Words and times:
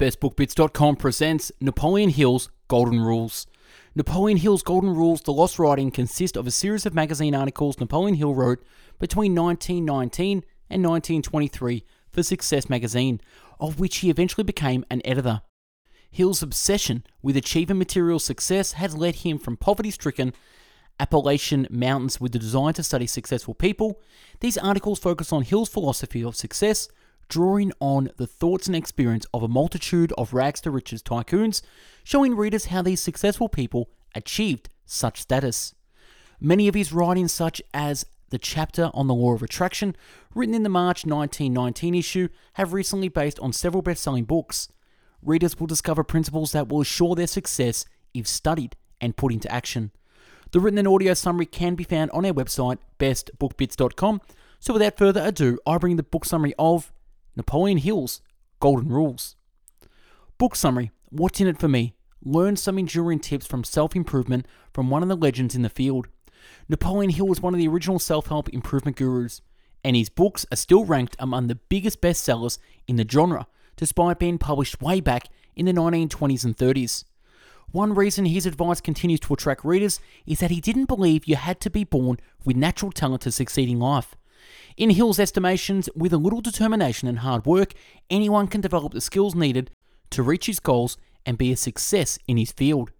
BestBookBits.com 0.00 0.96
presents 0.96 1.52
Napoleon 1.60 2.08
Hill's 2.08 2.48
Golden 2.68 3.00
Rules. 3.00 3.46
Napoleon 3.94 4.38
Hill's 4.38 4.62
Golden 4.62 4.94
Rules, 4.94 5.20
The 5.20 5.30
Lost 5.30 5.58
Writing, 5.58 5.90
consists 5.90 6.38
of 6.38 6.46
a 6.46 6.50
series 6.50 6.86
of 6.86 6.94
magazine 6.94 7.34
articles 7.34 7.78
Napoleon 7.78 8.14
Hill 8.14 8.34
wrote 8.34 8.64
between 8.98 9.34
1919 9.34 10.42
and 10.70 10.82
1923 10.82 11.84
for 12.10 12.22
Success 12.22 12.70
magazine, 12.70 13.20
of 13.60 13.78
which 13.78 13.98
he 13.98 14.08
eventually 14.08 14.42
became 14.42 14.86
an 14.90 15.02
editor. 15.04 15.42
Hill's 16.10 16.42
obsession 16.42 17.04
with 17.20 17.36
achieving 17.36 17.76
material 17.76 18.18
success 18.18 18.72
had 18.72 18.94
led 18.94 19.16
him 19.16 19.38
from 19.38 19.58
poverty 19.58 19.90
stricken 19.90 20.32
Appalachian 20.98 21.66
Mountains 21.68 22.18
with 22.18 22.32
the 22.32 22.38
desire 22.38 22.72
to 22.72 22.82
study 22.82 23.06
successful 23.06 23.52
people. 23.52 24.00
These 24.40 24.56
articles 24.56 24.98
focus 24.98 25.30
on 25.30 25.42
Hill's 25.42 25.68
philosophy 25.68 26.24
of 26.24 26.36
success, 26.36 26.88
drawing 27.30 27.72
on 27.80 28.10
the 28.18 28.26
thoughts 28.26 28.66
and 28.66 28.76
experience 28.76 29.24
of 29.32 29.42
a 29.42 29.48
multitude 29.48 30.12
of 30.18 30.34
rags 30.34 30.60
to 30.60 30.70
riches 30.70 31.02
tycoons, 31.02 31.62
showing 32.04 32.36
readers 32.36 32.66
how 32.66 32.82
these 32.82 33.00
successful 33.00 33.48
people 33.48 33.88
achieved 34.14 34.68
such 34.84 35.22
status. 35.22 35.74
Many 36.38 36.68
of 36.68 36.74
his 36.74 36.92
writings, 36.92 37.32
such 37.32 37.62
as 37.72 38.04
the 38.28 38.38
chapter 38.38 38.90
on 38.92 39.06
the 39.06 39.14
law 39.14 39.32
of 39.32 39.42
attraction, 39.42 39.96
written 40.34 40.54
in 40.54 40.62
the 40.62 40.68
March 40.68 41.06
1919 41.06 41.94
issue, 41.94 42.28
have 42.54 42.72
recently 42.72 43.08
based 43.08 43.38
on 43.40 43.52
several 43.52 43.82
best 43.82 44.02
selling 44.02 44.24
books. 44.24 44.68
Readers 45.22 45.58
will 45.58 45.66
discover 45.66 46.02
principles 46.02 46.52
that 46.52 46.68
will 46.68 46.80
assure 46.80 47.14
their 47.14 47.26
success 47.26 47.84
if 48.12 48.26
studied 48.26 48.76
and 49.00 49.16
put 49.16 49.32
into 49.32 49.50
action. 49.52 49.92
The 50.52 50.60
written 50.60 50.78
and 50.78 50.88
audio 50.88 51.14
summary 51.14 51.46
can 51.46 51.76
be 51.76 51.84
found 51.84 52.10
on 52.10 52.26
our 52.26 52.32
website, 52.32 52.78
bestbookbits.com. 52.98 54.20
So 54.58 54.72
without 54.72 54.98
further 54.98 55.22
ado, 55.24 55.58
I 55.66 55.78
bring 55.78 55.96
the 55.96 56.02
book 56.02 56.24
summary 56.24 56.54
of 56.58 56.92
Napoleon 57.36 57.78
Hill's 57.78 58.20
Golden 58.60 58.88
Rules. 58.88 59.36
Book 60.38 60.56
summary 60.56 60.90
What's 61.10 61.40
in 61.40 61.48
it 61.48 61.58
for 61.58 61.68
me? 61.68 61.94
Learn 62.22 62.56
some 62.56 62.78
enduring 62.78 63.18
tips 63.18 63.46
from 63.46 63.64
self 63.64 63.96
improvement 63.96 64.46
from 64.72 64.90
one 64.90 65.02
of 65.02 65.08
the 65.08 65.16
legends 65.16 65.54
in 65.54 65.62
the 65.62 65.68
field. 65.68 66.08
Napoleon 66.68 67.10
Hill 67.10 67.26
was 67.26 67.40
one 67.40 67.54
of 67.54 67.58
the 67.58 67.68
original 67.68 67.98
self 67.98 68.26
help 68.28 68.48
improvement 68.50 68.96
gurus, 68.96 69.42
and 69.82 69.96
his 69.96 70.08
books 70.08 70.46
are 70.52 70.56
still 70.56 70.84
ranked 70.84 71.16
among 71.18 71.46
the 71.46 71.54
biggest 71.54 72.00
bestsellers 72.00 72.58
in 72.86 72.96
the 72.96 73.06
genre, 73.08 73.46
despite 73.76 74.18
being 74.18 74.38
published 74.38 74.80
way 74.80 75.00
back 75.00 75.28
in 75.56 75.66
the 75.66 75.72
1920s 75.72 76.44
and 76.44 76.56
30s. 76.56 77.04
One 77.72 77.94
reason 77.94 78.24
his 78.24 78.46
advice 78.46 78.80
continues 78.80 79.20
to 79.20 79.34
attract 79.34 79.64
readers 79.64 80.00
is 80.26 80.40
that 80.40 80.50
he 80.50 80.60
didn't 80.60 80.86
believe 80.86 81.26
you 81.26 81.36
had 81.36 81.60
to 81.60 81.70
be 81.70 81.84
born 81.84 82.18
with 82.44 82.56
natural 82.56 82.90
talent 82.90 83.22
to 83.22 83.32
succeed 83.32 83.68
in 83.68 83.78
life. 83.78 84.16
In 84.76 84.90
Hill's 84.90 85.18
estimations, 85.18 85.88
with 85.94 86.12
a 86.12 86.18
little 86.18 86.40
determination 86.40 87.08
and 87.08 87.18
hard 87.18 87.44
work, 87.44 87.74
anyone 88.08 88.48
can 88.48 88.60
develop 88.60 88.92
the 88.92 89.00
skills 89.00 89.34
needed 89.34 89.70
to 90.10 90.22
reach 90.22 90.46
his 90.46 90.60
goals 90.60 90.96
and 91.26 91.38
be 91.38 91.52
a 91.52 91.56
success 91.56 92.18
in 92.26 92.36
his 92.36 92.52
field. 92.52 92.90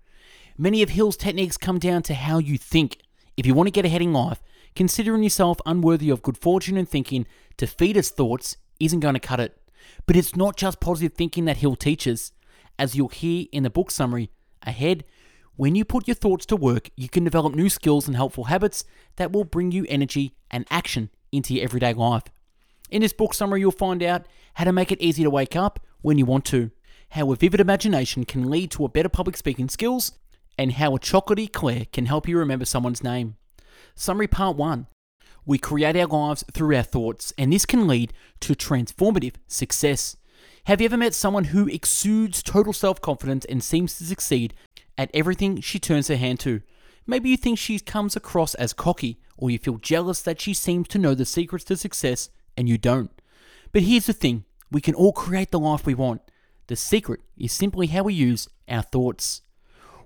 Many 0.58 0.82
of 0.82 0.90
Hill's 0.90 1.16
techniques 1.16 1.56
come 1.56 1.78
down 1.78 2.02
to 2.02 2.14
how 2.14 2.38
you 2.38 2.58
think. 2.58 2.98
If 3.36 3.46
you 3.46 3.54
want 3.54 3.68
to 3.68 3.72
get 3.72 3.86
ahead 3.86 4.02
in 4.02 4.12
life, 4.12 4.42
considering 4.74 5.22
yourself 5.22 5.58
unworthy 5.64 6.10
of 6.10 6.22
good 6.22 6.36
fortune 6.36 6.76
and 6.76 6.88
thinking 6.88 7.26
defeatist 7.56 8.14
thoughts 8.14 8.56
isn't 8.78 9.00
going 9.00 9.14
to 9.14 9.20
cut 9.20 9.40
it. 9.40 9.56
But 10.06 10.16
it's 10.16 10.36
not 10.36 10.56
just 10.56 10.80
positive 10.80 11.16
thinking 11.16 11.46
that 11.46 11.58
Hill 11.58 11.76
teaches. 11.76 12.32
As 12.78 12.94
you'll 12.94 13.08
hear 13.08 13.46
in 13.52 13.62
the 13.62 13.70
book 13.70 13.90
summary, 13.90 14.30
ahead. 14.62 15.04
When 15.56 15.74
you 15.74 15.84
put 15.84 16.08
your 16.08 16.14
thoughts 16.14 16.46
to 16.46 16.56
work, 16.56 16.90
you 16.96 17.08
can 17.08 17.24
develop 17.24 17.54
new 17.54 17.68
skills 17.68 18.06
and 18.06 18.16
helpful 18.16 18.44
habits 18.44 18.84
that 19.16 19.32
will 19.32 19.44
bring 19.44 19.72
you 19.72 19.86
energy 19.88 20.34
and 20.50 20.66
action 20.70 21.10
into 21.32 21.54
your 21.54 21.64
everyday 21.64 21.92
life. 21.92 22.24
In 22.90 23.02
this 23.02 23.12
book 23.12 23.34
summary, 23.34 23.60
you'll 23.60 23.72
find 23.72 24.02
out 24.02 24.26
how 24.54 24.64
to 24.64 24.72
make 24.72 24.90
it 24.90 25.00
easy 25.00 25.22
to 25.22 25.30
wake 25.30 25.54
up 25.54 25.80
when 26.02 26.18
you 26.18 26.26
want 26.26 26.44
to, 26.46 26.70
how 27.10 27.30
a 27.32 27.36
vivid 27.36 27.60
imagination 27.60 28.24
can 28.24 28.50
lead 28.50 28.70
to 28.72 28.84
a 28.84 28.88
better 28.88 29.08
public 29.08 29.36
speaking 29.36 29.68
skills, 29.68 30.12
and 30.58 30.72
how 30.72 30.94
a 30.94 30.98
chocolate 30.98 31.38
eclair 31.38 31.86
can 31.92 32.06
help 32.06 32.28
you 32.28 32.36
remember 32.38 32.64
someone's 32.64 33.02
name. 33.02 33.36
Summary 33.94 34.26
Part 34.26 34.56
1 34.56 34.86
We 35.46 35.58
create 35.58 35.96
our 35.96 36.06
lives 36.06 36.44
through 36.52 36.76
our 36.76 36.82
thoughts, 36.82 37.32
and 37.38 37.52
this 37.52 37.66
can 37.66 37.86
lead 37.86 38.12
to 38.40 38.54
transformative 38.54 39.34
success. 39.46 40.16
Have 40.64 40.80
you 40.80 40.86
ever 40.86 40.96
met 40.96 41.14
someone 41.14 41.44
who 41.44 41.68
exudes 41.68 42.42
total 42.42 42.72
self 42.72 43.00
confidence 43.00 43.44
and 43.46 43.62
seems 43.62 43.96
to 43.98 44.04
succeed 44.04 44.54
at 44.98 45.10
everything 45.14 45.60
she 45.60 45.78
turns 45.78 46.08
her 46.08 46.16
hand 46.16 46.40
to? 46.40 46.60
Maybe 47.10 47.28
you 47.30 47.36
think 47.36 47.58
she 47.58 47.80
comes 47.80 48.14
across 48.14 48.54
as 48.54 48.72
cocky, 48.72 49.18
or 49.36 49.50
you 49.50 49.58
feel 49.58 49.78
jealous 49.78 50.22
that 50.22 50.40
she 50.40 50.54
seems 50.54 50.86
to 50.86 50.98
know 50.98 51.12
the 51.12 51.24
secrets 51.24 51.64
to 51.64 51.76
success 51.76 52.30
and 52.56 52.68
you 52.68 52.78
don't. 52.78 53.10
But 53.72 53.82
here's 53.82 54.06
the 54.06 54.12
thing 54.12 54.44
we 54.70 54.80
can 54.80 54.94
all 54.94 55.12
create 55.12 55.50
the 55.50 55.58
life 55.58 55.84
we 55.84 55.92
want. 55.92 56.22
The 56.68 56.76
secret 56.76 57.22
is 57.36 57.50
simply 57.50 57.88
how 57.88 58.04
we 58.04 58.14
use 58.14 58.48
our 58.68 58.82
thoughts. 58.82 59.42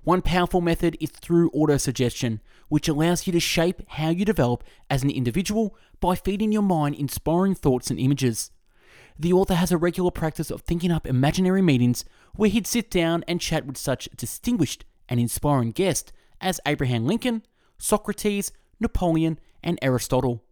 One 0.03 0.23
powerful 0.23 0.61
method 0.61 0.97
is 0.99 1.11
through 1.11 1.51
autosuggestion, 1.51 2.39
which 2.69 2.87
allows 2.87 3.27
you 3.27 3.33
to 3.33 3.39
shape 3.39 3.83
how 3.87 4.09
you 4.09 4.25
develop 4.25 4.63
as 4.89 5.03
an 5.03 5.11
individual 5.11 5.77
by 5.99 6.15
feeding 6.15 6.51
your 6.51 6.63
mind 6.63 6.95
inspiring 6.95 7.53
thoughts 7.53 7.91
and 7.91 7.99
images. 7.99 8.49
The 9.19 9.31
author 9.31 9.53
has 9.53 9.71
a 9.71 9.77
regular 9.77 10.09
practice 10.09 10.49
of 10.49 10.61
thinking 10.61 10.91
up 10.91 11.05
imaginary 11.05 11.61
meetings 11.61 12.03
where 12.33 12.49
he'd 12.49 12.65
sit 12.65 12.89
down 12.89 13.23
and 13.27 13.39
chat 13.39 13.67
with 13.67 13.77
such 13.77 14.09
distinguished 14.17 14.85
and 15.07 15.19
inspiring 15.19 15.69
guests 15.69 16.11
as 16.41 16.59
Abraham 16.65 17.05
Lincoln, 17.05 17.43
Socrates, 17.77 18.51
Napoleon, 18.79 19.39
and 19.63 19.79
Aristotle. 19.81 20.43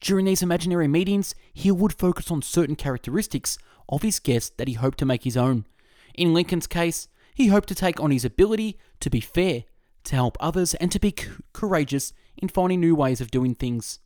During 0.00 0.24
these 0.24 0.42
imaginary 0.42 0.88
meetings, 0.88 1.34
he 1.52 1.70
would 1.70 1.92
focus 1.92 2.30
on 2.30 2.42
certain 2.42 2.76
characteristics 2.76 3.58
of 3.88 4.02
his 4.02 4.18
guests 4.18 4.50
that 4.56 4.68
he 4.68 4.74
hoped 4.74 4.98
to 4.98 5.06
make 5.06 5.24
his 5.24 5.36
own. 5.36 5.66
In 6.14 6.32
Lincoln's 6.32 6.66
case, 6.66 7.08
he 7.34 7.48
hoped 7.48 7.68
to 7.68 7.74
take 7.74 8.00
on 8.00 8.10
his 8.10 8.24
ability 8.24 8.78
to 9.00 9.10
be 9.10 9.20
fair, 9.20 9.64
to 10.04 10.14
help 10.14 10.36
others, 10.40 10.74
and 10.74 10.90
to 10.92 10.98
be 10.98 11.14
courageous 11.52 12.12
in 12.36 12.48
finding 12.48 12.80
new 12.80 12.94
ways 12.94 13.20
of 13.20 13.30
doing 13.30 13.54
things. 13.54 13.98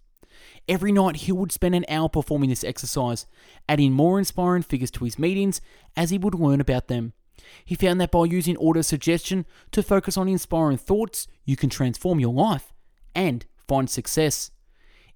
Every 0.68 0.92
night 0.92 1.16
he 1.16 1.32
would 1.32 1.52
spend 1.52 1.74
an 1.74 1.84
hour 1.88 2.08
performing 2.08 2.50
this 2.50 2.64
exercise, 2.64 3.26
adding 3.68 3.92
more 3.92 4.18
inspiring 4.18 4.62
figures 4.62 4.90
to 4.92 5.04
his 5.04 5.18
meetings 5.18 5.60
as 5.96 6.10
he 6.10 6.18
would 6.18 6.34
learn 6.34 6.60
about 6.60 6.88
them. 6.88 7.12
He 7.64 7.74
found 7.74 8.00
that 8.00 8.10
by 8.10 8.24
using 8.24 8.56
auto-suggestion 8.56 9.46
to 9.72 9.82
focus 9.82 10.16
on 10.16 10.28
inspiring 10.28 10.76
thoughts, 10.76 11.26
you 11.44 11.56
can 11.56 11.70
transform 11.70 12.20
your 12.20 12.32
life 12.32 12.72
and 13.14 13.44
find 13.66 13.88
success. 13.88 14.50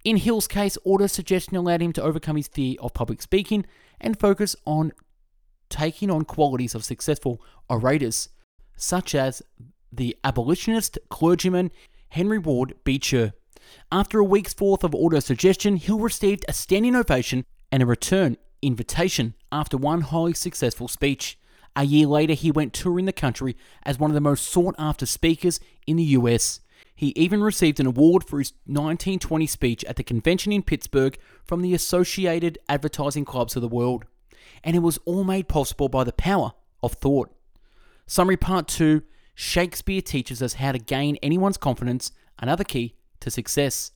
In 0.04 0.16
Hill's 0.16 0.48
case, 0.48 0.78
auto-suggestion 0.84 1.56
allowed 1.56 1.82
him 1.82 1.92
to 1.94 2.02
overcome 2.02 2.36
his 2.36 2.48
fear 2.48 2.76
of 2.80 2.94
public 2.94 3.20
speaking 3.20 3.66
and 4.00 4.18
focus 4.18 4.54
on 4.64 4.92
taking 5.68 6.10
on 6.10 6.24
qualities 6.24 6.74
of 6.74 6.84
successful 6.84 7.42
orators, 7.68 8.28
such 8.76 9.14
as 9.14 9.42
the 9.92 10.16
abolitionist 10.24 10.98
clergyman 11.08 11.70
Henry 12.10 12.38
Ward 12.38 12.74
Beecher. 12.84 13.32
After 13.92 14.18
a 14.18 14.24
week's 14.24 14.54
forth 14.54 14.84
of 14.84 14.94
auto-suggestion, 14.94 15.76
Hill 15.76 15.98
received 15.98 16.44
a 16.48 16.52
standing 16.52 16.96
ovation 16.96 17.44
and 17.70 17.82
a 17.82 17.86
return 17.86 18.36
invitation 18.62 19.34
after 19.52 19.76
one 19.76 20.00
highly 20.02 20.34
successful 20.34 20.88
speech. 20.88 21.37
A 21.78 21.84
year 21.84 22.08
later, 22.08 22.34
he 22.34 22.50
went 22.50 22.72
touring 22.72 23.04
the 23.04 23.12
country 23.12 23.56
as 23.84 24.00
one 24.00 24.10
of 24.10 24.16
the 24.16 24.20
most 24.20 24.48
sought 24.48 24.74
after 24.80 25.06
speakers 25.06 25.60
in 25.86 25.94
the 25.94 26.02
US. 26.02 26.58
He 26.96 27.12
even 27.14 27.40
received 27.40 27.78
an 27.78 27.86
award 27.86 28.24
for 28.24 28.40
his 28.40 28.52
1920 28.66 29.46
speech 29.46 29.84
at 29.84 29.94
the 29.94 30.02
convention 30.02 30.50
in 30.50 30.64
Pittsburgh 30.64 31.16
from 31.44 31.62
the 31.62 31.74
Associated 31.74 32.58
Advertising 32.68 33.24
Clubs 33.24 33.54
of 33.54 33.62
the 33.62 33.68
World. 33.68 34.06
And 34.64 34.74
it 34.74 34.80
was 34.80 34.98
all 35.04 35.22
made 35.22 35.46
possible 35.46 35.88
by 35.88 36.02
the 36.02 36.12
power 36.12 36.50
of 36.82 36.94
thought. 36.94 37.32
Summary 38.08 38.36
Part 38.36 38.66
2 38.66 39.02
Shakespeare 39.36 40.02
teaches 40.02 40.42
us 40.42 40.54
how 40.54 40.72
to 40.72 40.80
gain 40.80 41.14
anyone's 41.22 41.58
confidence, 41.58 42.10
another 42.40 42.64
key 42.64 42.96
to 43.20 43.30
success. 43.30 43.92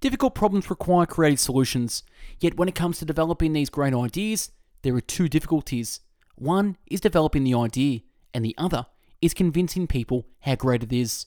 Difficult 0.00 0.34
problems 0.34 0.68
require 0.68 1.06
creative 1.06 1.40
solutions, 1.40 2.02
yet 2.40 2.58
when 2.58 2.68
it 2.68 2.74
comes 2.74 2.98
to 2.98 3.06
developing 3.06 3.54
these 3.54 3.70
great 3.70 3.94
ideas, 3.94 4.52
there 4.82 4.94
are 4.94 5.00
two 5.00 5.30
difficulties. 5.30 6.00
One 6.40 6.78
is 6.86 7.02
developing 7.02 7.44
the 7.44 7.52
idea, 7.52 8.00
and 8.32 8.42
the 8.42 8.54
other 8.56 8.86
is 9.20 9.34
convincing 9.34 9.86
people 9.86 10.26
how 10.40 10.54
great 10.54 10.82
it 10.82 10.90
is. 10.90 11.26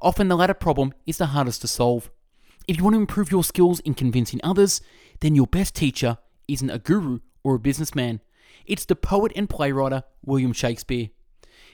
Often 0.00 0.28
the 0.28 0.36
latter 0.36 0.54
problem 0.54 0.94
is 1.06 1.18
the 1.18 1.26
hardest 1.26 1.62
to 1.62 1.66
solve. 1.66 2.08
If 2.68 2.76
you 2.76 2.84
want 2.84 2.94
to 2.94 3.00
improve 3.00 3.32
your 3.32 3.42
skills 3.42 3.80
in 3.80 3.94
convincing 3.94 4.38
others, 4.44 4.80
then 5.18 5.34
your 5.34 5.48
best 5.48 5.74
teacher 5.74 6.18
isn't 6.46 6.70
a 6.70 6.78
guru 6.78 7.18
or 7.42 7.56
a 7.56 7.58
businessman. 7.58 8.20
It's 8.64 8.84
the 8.84 8.94
poet 8.94 9.32
and 9.34 9.50
playwright 9.50 10.04
William 10.24 10.52
Shakespeare. 10.52 11.08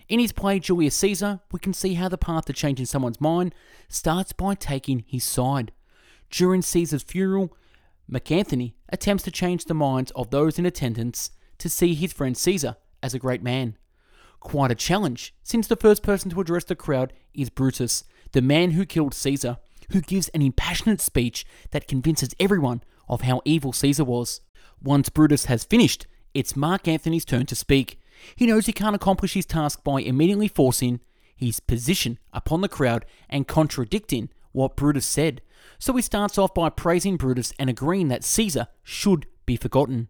In 0.08 0.18
his 0.18 0.32
play 0.32 0.58
Julius 0.58 0.94
Caesar, 0.96 1.40
we 1.52 1.60
can 1.60 1.74
see 1.74 1.94
how 1.94 2.08
the 2.08 2.16
path 2.16 2.46
to 2.46 2.54
changing 2.54 2.86
someone's 2.86 3.20
mind 3.20 3.54
starts 3.90 4.32
by 4.32 4.54
taking 4.54 5.04
his 5.06 5.22
side. 5.22 5.72
During 6.30 6.62
Caesar's 6.62 7.02
funeral, 7.02 7.54
Mark 8.08 8.32
Antony 8.32 8.74
attempts 8.88 9.24
to 9.24 9.30
change 9.30 9.66
the 9.66 9.74
minds 9.74 10.12
of 10.12 10.30
those 10.30 10.58
in 10.58 10.64
attendance 10.64 11.30
to 11.60 11.68
see 11.68 11.94
his 11.94 12.12
friend 12.12 12.36
Caesar 12.36 12.76
as 13.02 13.14
a 13.14 13.18
great 13.18 13.42
man. 13.42 13.76
Quite 14.40 14.70
a 14.70 14.74
challenge, 14.74 15.34
since 15.42 15.66
the 15.66 15.76
first 15.76 16.02
person 16.02 16.30
to 16.30 16.40
address 16.40 16.64
the 16.64 16.74
crowd 16.74 17.12
is 17.34 17.50
Brutus, 17.50 18.04
the 18.32 18.42
man 18.42 18.72
who 18.72 18.86
killed 18.86 19.14
Caesar, 19.14 19.58
who 19.92 20.00
gives 20.00 20.28
an 20.28 20.42
impassionate 20.42 21.00
speech 21.00 21.44
that 21.70 21.88
convinces 21.88 22.34
everyone 22.40 22.82
of 23.08 23.22
how 23.22 23.42
evil 23.44 23.72
Caesar 23.72 24.04
was. 24.04 24.40
Once 24.82 25.08
Brutus 25.08 25.46
has 25.46 25.64
finished, 25.64 26.06
it's 26.32 26.56
Mark 26.56 26.88
Antony's 26.88 27.24
turn 27.24 27.46
to 27.46 27.56
speak. 27.56 28.00
He 28.36 28.46
knows 28.46 28.66
he 28.66 28.72
can't 28.72 28.94
accomplish 28.94 29.34
his 29.34 29.46
task 29.46 29.82
by 29.82 30.00
immediately 30.00 30.48
forcing 30.48 31.00
his 31.36 31.60
position 31.60 32.18
upon 32.32 32.60
the 32.60 32.68
crowd 32.68 33.04
and 33.28 33.48
contradicting 33.48 34.28
what 34.52 34.76
Brutus 34.76 35.06
said. 35.06 35.42
So 35.78 35.94
he 35.94 36.02
starts 36.02 36.38
off 36.38 36.54
by 36.54 36.70
praising 36.70 37.16
Brutus 37.16 37.52
and 37.58 37.68
agreeing 37.68 38.08
that 38.08 38.24
Caesar 38.24 38.68
should 38.82 39.26
be 39.44 39.56
forgotten. 39.56 40.08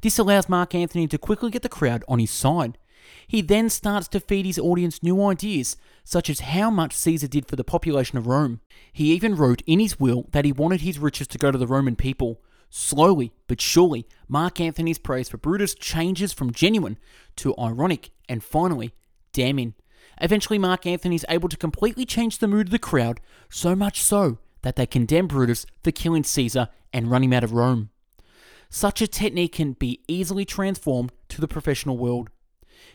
This 0.00 0.18
allows 0.18 0.48
Mark 0.48 0.74
Antony 0.74 1.06
to 1.08 1.18
quickly 1.18 1.50
get 1.50 1.62
the 1.62 1.68
crowd 1.68 2.04
on 2.08 2.18
his 2.18 2.30
side. 2.30 2.78
He 3.26 3.40
then 3.40 3.68
starts 3.68 4.08
to 4.08 4.20
feed 4.20 4.46
his 4.46 4.58
audience 4.58 5.02
new 5.02 5.24
ideas, 5.24 5.76
such 6.04 6.30
as 6.30 6.40
how 6.40 6.70
much 6.70 6.94
Caesar 6.94 7.28
did 7.28 7.46
for 7.46 7.56
the 7.56 7.64
population 7.64 8.18
of 8.18 8.26
Rome. 8.26 8.60
He 8.92 9.12
even 9.12 9.36
wrote 9.36 9.62
in 9.66 9.80
his 9.80 9.98
will 9.98 10.28
that 10.32 10.44
he 10.44 10.52
wanted 10.52 10.82
his 10.82 10.98
riches 10.98 11.26
to 11.28 11.38
go 11.38 11.50
to 11.50 11.58
the 11.58 11.66
Roman 11.66 11.96
people. 11.96 12.40
Slowly 12.70 13.32
but 13.48 13.60
surely, 13.60 14.06
Mark 14.28 14.60
Antony's 14.60 14.98
praise 14.98 15.28
for 15.28 15.36
Brutus 15.36 15.74
changes 15.74 16.32
from 16.32 16.52
genuine 16.52 16.98
to 17.36 17.54
ironic 17.58 18.10
and 18.28 18.42
finally 18.42 18.94
damning. 19.32 19.74
Eventually, 20.20 20.58
Mark 20.58 20.86
Antony 20.86 21.16
is 21.16 21.26
able 21.28 21.48
to 21.48 21.56
completely 21.56 22.06
change 22.06 22.38
the 22.38 22.48
mood 22.48 22.68
of 22.68 22.70
the 22.72 22.78
crowd, 22.78 23.20
so 23.50 23.74
much 23.74 24.00
so 24.00 24.38
that 24.62 24.76
they 24.76 24.86
condemn 24.86 25.26
Brutus 25.26 25.66
for 25.82 25.90
killing 25.90 26.24
Caesar 26.24 26.68
and 26.92 27.10
run 27.10 27.24
him 27.24 27.32
out 27.32 27.44
of 27.44 27.52
Rome. 27.52 27.90
Such 28.74 29.02
a 29.02 29.06
technique 29.06 29.52
can 29.52 29.74
be 29.74 30.00
easily 30.08 30.46
transformed 30.46 31.12
to 31.28 31.42
the 31.42 31.46
professional 31.46 31.98
world. 31.98 32.30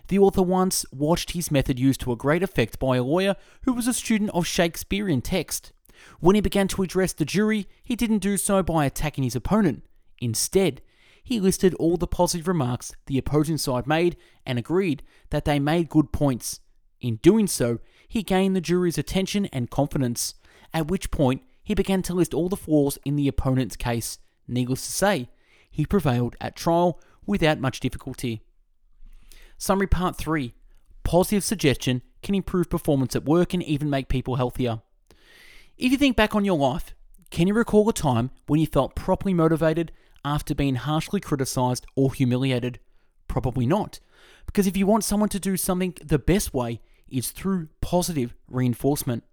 The 0.07 0.17
author 0.17 0.41
once 0.41 0.87
watched 0.91 1.31
his 1.31 1.51
method 1.51 1.77
used 1.77 2.01
to 2.01 2.11
a 2.11 2.15
great 2.15 2.41
effect 2.41 2.79
by 2.79 2.97
a 2.97 3.03
lawyer 3.03 3.35
who 3.61 3.73
was 3.73 3.87
a 3.87 3.93
student 3.93 4.31
of 4.31 4.47
Shakespearean 4.47 5.21
text. 5.21 5.71
When 6.19 6.33
he 6.33 6.41
began 6.41 6.67
to 6.69 6.81
address 6.81 7.13
the 7.13 7.25
jury, 7.25 7.67
he 7.83 7.95
didn't 7.95 8.17
do 8.23 8.37
so 8.37 8.63
by 8.63 8.85
attacking 8.85 9.23
his 9.23 9.35
opponent. 9.35 9.83
Instead, 10.17 10.81
he 11.23 11.39
listed 11.39 11.75
all 11.75 11.95
the 11.95 12.07
positive 12.07 12.47
remarks 12.47 12.91
the 13.05 13.19
opposing 13.19 13.59
side 13.59 13.85
made 13.85 14.17
and 14.47 14.57
agreed 14.57 15.03
that 15.29 15.45
they 15.45 15.59
made 15.59 15.89
good 15.89 16.11
points. 16.11 16.59
In 17.01 17.17
doing 17.17 17.45
so, 17.45 17.77
he 18.07 18.23
gained 18.23 18.55
the 18.55 18.61
jury's 18.61 18.97
attention 18.97 19.45
and 19.53 19.69
confidence, 19.69 20.33
at 20.73 20.87
which 20.87 21.11
point 21.11 21.43
he 21.63 21.75
began 21.75 22.01
to 22.01 22.15
list 22.15 22.33
all 22.33 22.49
the 22.49 22.57
flaws 22.57 22.97
in 23.05 23.15
the 23.15 23.27
opponent's 23.27 23.75
case. 23.75 24.17
Needless 24.47 24.83
to 24.87 24.91
say, 24.91 25.29
he 25.77 25.85
prevailed 25.85 26.35
at 26.41 26.55
trial 26.55 26.99
without 27.27 27.59
much 27.59 27.79
difficulty. 27.79 28.41
Summary 29.59 29.85
Part 29.85 30.15
3 30.17 30.55
Positive 31.03 31.43
suggestion 31.43 32.01
can 32.23 32.33
improve 32.33 32.67
performance 32.67 33.15
at 33.15 33.25
work 33.25 33.53
and 33.53 33.61
even 33.61 33.87
make 33.87 34.09
people 34.09 34.37
healthier. 34.37 34.81
If 35.77 35.91
you 35.91 35.97
think 35.99 36.17
back 36.17 36.33
on 36.33 36.43
your 36.43 36.57
life, 36.57 36.95
can 37.29 37.45
you 37.47 37.53
recall 37.53 37.87
a 37.87 37.93
time 37.93 38.31
when 38.47 38.59
you 38.59 38.65
felt 38.65 38.95
properly 38.95 39.35
motivated 39.35 39.91
after 40.25 40.55
being 40.55 40.77
harshly 40.77 41.19
criticized 41.19 41.85
or 41.95 42.11
humiliated? 42.11 42.79
Probably 43.27 43.67
not. 43.67 43.99
Because 44.47 44.65
if 44.65 44.75
you 44.75 44.87
want 44.87 45.03
someone 45.03 45.29
to 45.29 45.39
do 45.39 45.57
something 45.57 45.93
the 46.03 46.17
best 46.17 46.55
way 46.55 46.81
is 47.07 47.29
through 47.29 47.69
positive 47.81 48.33
reinforcement. 48.47 49.23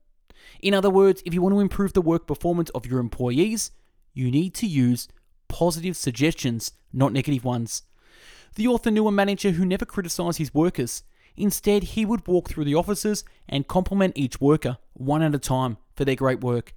In 0.61 0.75
other 0.75 0.91
words, 0.91 1.23
if 1.25 1.32
you 1.32 1.41
want 1.41 1.55
to 1.55 1.61
improve 1.61 1.94
the 1.94 2.02
work 2.02 2.26
performance 2.26 2.69
of 2.75 2.85
your 2.85 3.00
employees, 3.00 3.70
you 4.12 4.31
need 4.31 4.52
to 4.56 4.67
use 4.67 5.08
positive 5.49 5.96
suggestions, 5.96 6.73
not 6.93 7.12
negative 7.12 7.44
ones. 7.44 7.82
The 8.56 8.69
author 8.69 8.91
knew 8.91 9.08
a 9.08 9.12
manager 9.12 9.52
who 9.52 9.64
never 9.64 9.85
criticized 9.85 10.38
his 10.38 10.55
workers. 10.55 11.02
Instead, 11.37 11.82
he 11.82 12.05
would 12.05 12.26
walk 12.29 12.49
through 12.49 12.64
the 12.64 12.75
offices 12.75 13.25
and 13.49 13.67
compliment 13.67 14.12
each 14.17 14.41
worker, 14.41 14.79
one 14.93 15.23
at 15.23 15.35
a 15.35 15.38
time, 15.38 15.79
for 15.96 16.05
their 16.05 16.14
great 16.14 16.41
work. 16.41 16.75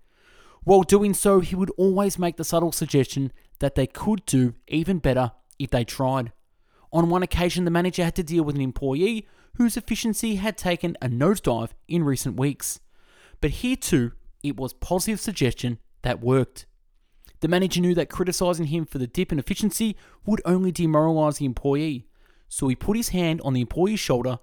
While 0.64 0.84
doing 0.84 1.14
so, 1.14 1.40
he 1.40 1.56
would 1.56 1.72
always 1.78 2.18
make 2.18 2.38
the 2.38 2.44
subtle 2.44 2.72
suggestion 2.72 3.32
that 3.60 3.76
they 3.76 3.88
could 3.88 4.26
do 4.26 4.56
even 4.68 5.00
better 5.00 5.32
if 5.60 5.70
they 5.70 5.84
tried. 5.84 6.32
On 6.92 7.10
one 7.10 7.24
occasion, 7.24 7.66
the 7.66 7.72
manager 7.72 8.04
had 8.04 8.16
to 8.16 8.24
deal 8.24 8.44
with 8.44 8.56
an 8.56 8.62
employee 8.62 9.28
whose 9.56 9.78
efficiency 9.78 10.36
had 10.36 10.58
taken 10.58 10.98
a 11.02 11.08
nosedive 11.08 11.70
in 11.88 12.04
recent 12.04 12.40
weeks. 12.40 12.80
But 13.42 13.52
here 13.52 13.76
too, 13.76 14.14
it 14.44 14.58
was 14.58 14.74
positive 14.74 15.20
suggestion 15.20 15.80
that 16.02 16.22
worked. 16.22 16.66
The 17.40 17.48
manager 17.48 17.82
knew 17.82 17.94
that 17.96 18.10
criticizing 18.10 18.68
him 18.68 18.86
for 18.86 18.98
the 18.98 19.08
dip 19.08 19.32
in 19.32 19.40
efficiency 19.40 19.96
would 20.26 20.42
only 20.46 20.72
demoralize 20.72 21.38
the 21.38 21.46
employee, 21.46 22.08
so 22.50 22.68
he 22.68 22.76
put 22.76 22.98
his 22.98 23.10
hand 23.10 23.42
on 23.44 23.54
the 23.54 23.62
employee's 23.62 24.00
shoulder 24.00 24.40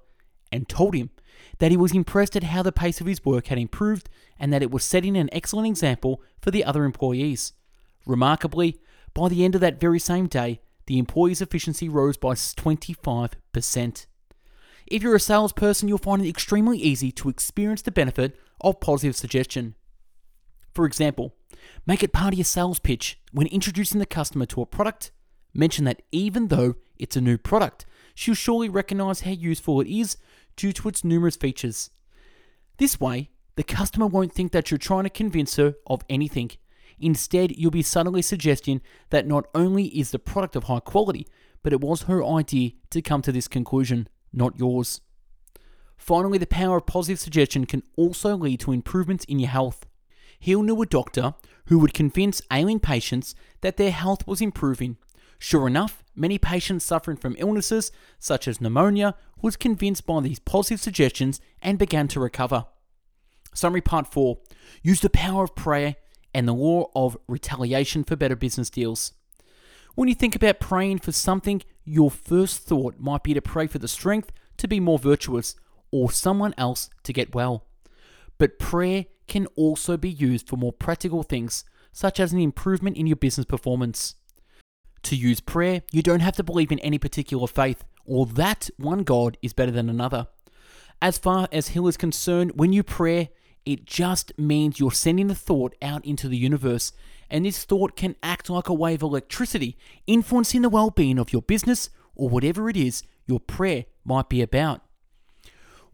and 0.52 0.68
told 0.68 0.94
him 0.94 1.10
that 1.58 1.70
he 1.70 1.76
was 1.76 1.92
impressed 1.92 2.36
at 2.36 2.44
how 2.44 2.62
the 2.62 2.72
pace 2.72 3.00
of 3.00 3.06
his 3.06 3.24
work 3.24 3.48
had 3.48 3.58
improved 3.58 4.08
and 4.38 4.52
that 4.52 4.62
it 4.62 4.70
was 4.70 4.84
setting 4.84 5.16
an 5.16 5.28
excellent 5.32 5.66
example 5.66 6.22
for 6.40 6.50
the 6.50 6.64
other 6.64 6.84
employees. 6.84 7.52
Remarkably, 8.06 8.78
by 9.14 9.28
the 9.28 9.44
end 9.44 9.54
of 9.54 9.60
that 9.60 9.80
very 9.80 9.98
same 9.98 10.26
day, 10.26 10.60
the 10.86 10.98
employee's 10.98 11.40
efficiency 11.40 11.88
rose 11.88 12.16
by 12.16 12.34
25%. 12.34 14.06
If 14.86 15.02
you're 15.02 15.16
a 15.16 15.20
salesperson, 15.20 15.88
you'll 15.88 15.98
find 15.98 16.24
it 16.24 16.28
extremely 16.28 16.78
easy 16.78 17.10
to 17.12 17.28
experience 17.28 17.82
the 17.82 17.90
benefit 17.90 18.38
of 18.60 18.80
positive 18.80 19.16
suggestion. 19.16 19.74
For 20.74 20.84
example, 20.86 21.34
make 21.86 22.02
it 22.02 22.12
part 22.12 22.34
of 22.34 22.38
your 22.38 22.44
sales 22.44 22.78
pitch 22.78 23.20
when 23.32 23.46
introducing 23.46 24.00
the 24.00 24.06
customer 24.06 24.46
to 24.46 24.62
a 24.62 24.66
product. 24.66 25.12
Mention 25.54 25.84
that 25.84 26.02
even 26.10 26.48
though 26.48 26.74
it's 26.98 27.16
a 27.16 27.20
new 27.20 27.38
product, 27.38 27.86
she'll 28.14 28.34
surely 28.34 28.68
recognize 28.68 29.20
how 29.20 29.30
useful 29.30 29.80
it 29.80 29.88
is 29.88 30.16
due 30.56 30.72
to 30.72 30.88
its 30.88 31.04
numerous 31.04 31.36
features. 31.36 31.90
This 32.78 32.98
way, 32.98 33.30
the 33.56 33.62
customer 33.62 34.06
won't 34.06 34.32
think 34.32 34.50
that 34.50 34.70
you're 34.70 34.78
trying 34.78 35.04
to 35.04 35.10
convince 35.10 35.56
her 35.56 35.74
of 35.86 36.02
anything. 36.08 36.50
Instead, 36.98 37.56
you'll 37.56 37.70
be 37.70 37.82
subtly 37.82 38.22
suggesting 38.22 38.80
that 39.10 39.26
not 39.26 39.46
only 39.54 39.86
is 39.86 40.10
the 40.10 40.18
product 40.18 40.56
of 40.56 40.64
high 40.64 40.80
quality, 40.80 41.26
but 41.62 41.72
it 41.72 41.80
was 41.80 42.02
her 42.02 42.24
idea 42.24 42.72
to 42.90 43.00
come 43.00 43.22
to 43.22 43.32
this 43.32 43.48
conclusion, 43.48 44.08
not 44.32 44.58
yours. 44.58 45.00
Finally, 45.96 46.38
the 46.38 46.46
power 46.46 46.78
of 46.78 46.86
positive 46.86 47.20
suggestion 47.20 47.64
can 47.64 47.82
also 47.96 48.36
lead 48.36 48.60
to 48.60 48.72
improvements 48.72 49.24
in 49.26 49.38
your 49.38 49.50
health. 49.50 49.86
Hill 50.44 50.62
knew 50.62 50.82
a 50.82 50.86
doctor 50.86 51.32
who 51.68 51.78
would 51.78 51.94
convince 51.94 52.42
ailing 52.52 52.78
patients 52.78 53.34
that 53.62 53.78
their 53.78 53.90
health 53.90 54.26
was 54.26 54.42
improving. 54.42 54.98
Sure 55.38 55.66
enough, 55.66 56.04
many 56.14 56.36
patients 56.36 56.84
suffering 56.84 57.16
from 57.16 57.34
illnesses 57.38 57.90
such 58.18 58.46
as 58.46 58.60
pneumonia 58.60 59.14
was 59.40 59.56
convinced 59.56 60.04
by 60.04 60.20
these 60.20 60.38
positive 60.38 60.82
suggestions 60.82 61.40
and 61.62 61.78
began 61.78 62.08
to 62.08 62.20
recover. 62.20 62.66
Summary 63.54 63.80
part 63.80 64.06
4 64.06 64.36
Use 64.82 65.00
the 65.00 65.08
power 65.08 65.44
of 65.44 65.54
prayer 65.54 65.96
and 66.34 66.46
the 66.46 66.52
law 66.52 66.90
of 66.94 67.16
retaliation 67.26 68.04
for 68.04 68.14
better 68.14 68.36
business 68.36 68.68
deals. 68.68 69.14
When 69.94 70.10
you 70.10 70.14
think 70.14 70.36
about 70.36 70.60
praying 70.60 70.98
for 70.98 71.12
something, 71.12 71.62
your 71.86 72.10
first 72.10 72.60
thought 72.60 73.00
might 73.00 73.22
be 73.22 73.32
to 73.32 73.40
pray 73.40 73.66
for 73.66 73.78
the 73.78 73.88
strength 73.88 74.30
to 74.58 74.68
be 74.68 74.78
more 74.78 74.98
virtuous 74.98 75.56
or 75.90 76.12
someone 76.12 76.52
else 76.58 76.90
to 77.04 77.14
get 77.14 77.34
well. 77.34 77.64
But 78.36 78.58
prayer 78.58 79.06
can 79.26 79.46
also 79.56 79.96
be 79.96 80.10
used 80.10 80.48
for 80.48 80.56
more 80.56 80.72
practical 80.72 81.22
things, 81.22 81.64
such 81.92 82.20
as 82.20 82.32
an 82.32 82.40
improvement 82.40 82.96
in 82.96 83.06
your 83.06 83.16
business 83.16 83.46
performance. 83.46 84.16
To 85.04 85.16
use 85.16 85.40
prayer, 85.40 85.82
you 85.92 86.02
don't 86.02 86.20
have 86.20 86.36
to 86.36 86.42
believe 86.42 86.72
in 86.72 86.78
any 86.80 86.98
particular 86.98 87.46
faith, 87.46 87.84
or 88.04 88.26
that 88.26 88.70
one 88.76 89.02
God 89.02 89.36
is 89.42 89.52
better 89.52 89.70
than 89.70 89.88
another. 89.88 90.28
As 91.02 91.18
far 91.18 91.48
as 91.52 91.68
Hill 91.68 91.88
is 91.88 91.96
concerned, 91.96 92.52
when 92.54 92.72
you 92.72 92.82
pray, 92.82 93.30
it 93.64 93.84
just 93.84 94.36
means 94.38 94.78
you're 94.78 94.92
sending 94.92 95.28
the 95.28 95.34
thought 95.34 95.74
out 95.82 96.04
into 96.04 96.28
the 96.28 96.36
universe, 96.36 96.92
and 97.30 97.44
this 97.44 97.64
thought 97.64 97.96
can 97.96 98.16
act 98.22 98.50
like 98.50 98.68
a 98.68 98.74
wave 98.74 99.02
of 99.02 99.10
electricity, 99.10 99.76
influencing 100.06 100.62
the 100.62 100.68
well 100.68 100.90
being 100.90 101.18
of 101.18 101.32
your 101.32 101.42
business 101.42 101.90
or 102.14 102.28
whatever 102.28 102.68
it 102.68 102.76
is 102.76 103.02
your 103.26 103.40
prayer 103.40 103.86
might 104.04 104.28
be 104.28 104.42
about. 104.42 104.82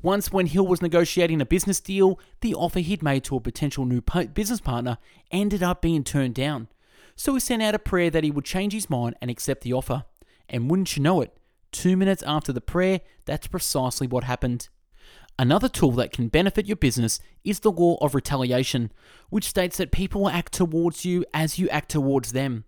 Once, 0.03 0.33
when 0.33 0.47
Hill 0.47 0.67
was 0.67 0.81
negotiating 0.81 1.41
a 1.41 1.47
business 1.47 1.81
deal, 1.81 2.19
the 2.41 2.55
offer 2.55 2.81
he'd 2.81 3.03
made 3.03 3.25
to 3.25 3.37
a 3.37 3.41
potential 3.41 3.85
new 3.85 4.01
business 4.01 4.61
partner 4.61 4.99
ended 5.31 5.63
up 5.63 5.83
being 5.83 6.05
turned 6.05 6.35
down. 6.35 6.69
So 7.17 7.35
he 7.35 7.41
sent 7.41 7.63
out 7.63 7.75
a 7.75 7.79
prayer 7.79 8.09
that 8.11 8.25
he 8.25 8.31
would 8.31 8.47
change 8.47 8.73
his 8.73 8.89
mind 8.89 9.17
and 9.21 9.31
accept 9.31 9.63
the 9.63 9.75
offer. 9.75 10.05
And 10.49 10.71
wouldn't 10.71 10.97
you 10.97 11.03
know 11.03 11.21
it, 11.21 11.37
two 11.71 11.97
minutes 11.97 12.23
after 12.27 12.53
the 12.53 12.61
prayer, 12.61 13.01
that's 13.27 13.47
precisely 13.47 14.07
what 14.07 14.25
happened. 14.25 14.69
Another 15.39 15.69
tool 15.69 15.93
that 15.93 16.13
can 16.13 16.29
benefit 16.29 16.67
your 16.67 16.77
business 16.77 17.21
is 17.45 17.61
the 17.61 17.71
law 17.71 17.97
of 18.01 18.15
retaliation, 18.15 18.93
which 19.31 19.49
states 19.49 19.77
that 19.79 19.93
people 19.93 20.23
will 20.23 20.31
act 20.31 20.53
towards 20.53 21.05
you 21.05 21.25
as 21.33 21.59
you 21.59 21.69
act 21.69 21.91
towards 21.91 22.33
them. 22.33 22.65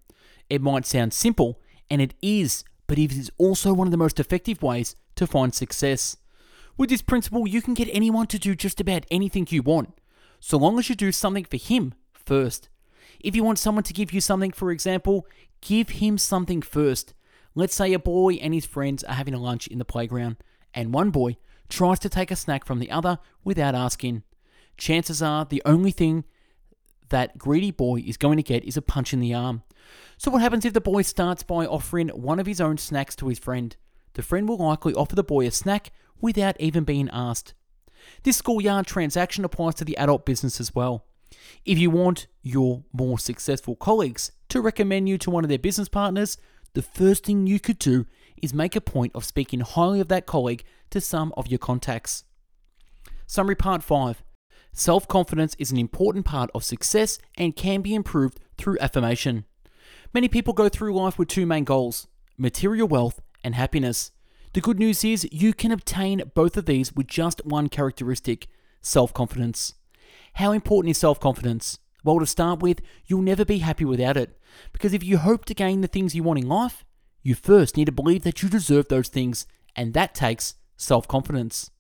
It 0.49 0.63
might 0.63 0.87
sound 0.87 1.13
simple, 1.13 1.61
and 1.91 2.01
it 2.01 2.15
is, 2.23 2.65
but 2.87 2.99
it 2.99 3.13
is 3.13 3.31
also 3.39 3.73
one 3.73 3.87
of 3.87 3.91
the 3.91 3.97
most 3.97 4.21
effective 4.21 4.63
ways 4.63 4.97
to 5.17 5.27
find 5.27 5.55
success. 5.55 6.17
With 6.77 6.91
this 6.91 7.03
principle, 7.03 7.47
you 7.47 7.61
can 7.61 7.75
get 7.75 7.89
anyone 7.93 8.27
to 8.29 8.39
do 8.39 8.55
just 8.55 8.81
about 8.81 9.07
anything 9.11 9.47
you 9.51 9.63
want, 9.63 9.99
so 10.41 10.57
long 10.57 10.79
as 10.79 10.89
you 10.89 10.95
do 10.95 11.13
something 11.13 11.45
for 11.45 11.59
him 11.59 11.95
first. 12.13 12.69
If 13.21 13.37
you 13.37 13.45
want 13.45 13.59
someone 13.59 13.85
to 13.85 13.93
give 13.93 14.13
you 14.13 14.21
something, 14.21 14.53
for 14.53 14.71
example, 14.71 15.27
give 15.61 15.91
him 15.91 16.19
something 16.19 16.63
first. 16.63 17.15
Let's 17.55 17.75
say 17.75 17.93
a 17.93 17.99
boy 17.99 18.35
and 18.35 18.55
his 18.55 18.65
friends 18.65 19.05
are 19.05 19.15
having 19.15 19.35
a 19.35 19.41
lunch 19.41 19.67
in 19.67 19.79
the 19.79 19.85
playground, 19.85 20.37
and 20.73 20.95
one 20.95 21.11
boy 21.11 21.37
tries 21.69 21.99
to 22.01 22.09
take 22.09 22.31
a 22.31 22.37
snack 22.37 22.65
from 22.65 22.79
the 22.79 22.91
other 22.91 23.19
without 23.45 23.75
asking. 23.75 24.23
Chances 24.79 25.23
are 25.23 25.45
the 25.45 25.63
only 25.67 25.91
thing 25.91 26.25
that 27.11 27.37
greedy 27.37 27.71
boy 27.71 28.03
is 28.07 28.17
going 28.17 28.39
to 28.39 28.43
get 28.43 28.65
is 28.65 28.79
a 28.79 28.83
punch 28.83 29.13
in 29.13 29.21
the 29.21 29.35
arm. 29.35 29.63
So, 30.17 30.31
what 30.31 30.41
happens 30.41 30.65
if 30.65 30.73
the 30.73 30.81
boy 30.81 31.03
starts 31.03 31.43
by 31.43 31.67
offering 31.67 32.09
one 32.09 32.41
of 32.41 32.47
his 32.47 32.61
own 32.61 32.79
snacks 32.79 33.15
to 33.17 33.29
his 33.29 33.39
friend? 33.39 33.77
The 34.15 34.23
friend 34.23 34.49
will 34.49 34.59
likely 34.59 34.95
offer 34.95 35.15
the 35.15 35.25
boy 35.25 35.47
a 35.47 35.51
snack 35.51 35.91
without 36.21 36.61
even 36.61 36.85
being 36.85 37.09
asked. 37.13 37.55
This 38.23 38.39
schoolyard 38.39 38.87
transaction 38.87 39.45
applies 39.45 39.75
to 39.77 39.85
the 39.85 39.97
adult 39.97 40.27
business 40.27 40.61
as 40.61 40.75
well. 40.75 41.05
If 41.65 41.79
you 41.79 41.91
want 41.91 42.27
your 42.43 42.85
more 42.93 43.19
successful 43.19 43.77
colleagues 43.77 44.33
to 44.49 44.61
recommend 44.61 45.09
you 45.09 45.19
to 45.19 45.31
one 45.31 45.45
of 45.45 45.49
their 45.49 45.59
business 45.59 45.89
partners, 45.89 46.37
the 46.75 46.83
first 46.83 47.27
thing 47.27 47.47
you 47.47 47.61
could 47.61 47.79
do 47.79 48.07
is 48.43 48.55
make 48.55 48.77
a 48.77 48.81
point 48.81 49.13
of 49.15 49.25
speaking 49.25 49.61
highly 49.61 50.01
of 50.01 50.09
that 50.09 50.27
colleague 50.27 50.65
to 50.91 51.01
some 51.01 51.33
of 51.37 51.49
your 51.49 51.59
contacts. 51.59 52.25
Summary 53.27 53.57
Part 53.57 53.83
5 53.83 54.23
Self 54.75 55.07
confidence 55.07 55.55
is 55.59 55.71
an 55.71 55.79
important 55.79 56.25
part 56.25 56.51
of 56.55 56.65
success 56.65 57.19
and 57.37 57.55
can 57.55 57.83
be 57.83 57.95
improved 57.95 58.41
through 58.57 58.79
affirmation. 58.81 59.45
Many 60.15 60.29
people 60.29 60.55
go 60.55 60.69
through 60.69 60.95
life 60.95 61.19
with 61.19 61.29
two 61.29 61.47
main 61.47 61.65
goals 61.65 62.09
material 62.39 62.89
wealth 62.89 63.21
and 63.45 63.55
happiness. 63.55 64.11
The 64.53 64.61
good 64.61 64.79
news 64.79 65.05
is 65.05 65.29
you 65.33 65.55
can 65.55 65.73
obtain 65.73 66.23
both 66.35 66.57
of 66.57 66.67
these 66.67 66.95
with 66.95 67.07
just 67.07 67.45
one 67.45 67.69
characteristic 67.69 68.49
self 68.81 69.15
confidence. 69.15 69.75
How 70.35 70.53
important 70.53 70.91
is 70.91 70.99
self 70.99 71.19
confidence? 71.21 71.79
Well, 72.05 72.19
to 72.19 72.27
start 72.27 72.61
with, 72.61 72.81
you'll 73.07 73.23
never 73.23 73.45
be 73.45 73.59
happy 73.59 73.85
without 73.85 74.17
it. 74.17 74.39
Because 74.73 74.93
if 74.93 75.05
you 75.05 75.19
hope 75.19 75.45
to 75.47 75.55
gain 75.55 75.81
the 75.81 75.89
things 75.89 76.15
you 76.15 76.23
want 76.23 76.41
in 76.41 76.49
life, 76.49 76.85
you 77.23 77.35
first 77.35 77.77
need 77.77 77.85
to 77.87 77.93
believe 77.93 78.25
that 78.25 78.43
you 78.43 78.49
deserve 78.49 78.89
those 78.89 79.09
things, 79.09 79.47
and 79.77 79.95
that 79.95 80.15
takes 80.15 80.55
self 80.77 81.07
confidence. 81.07 81.71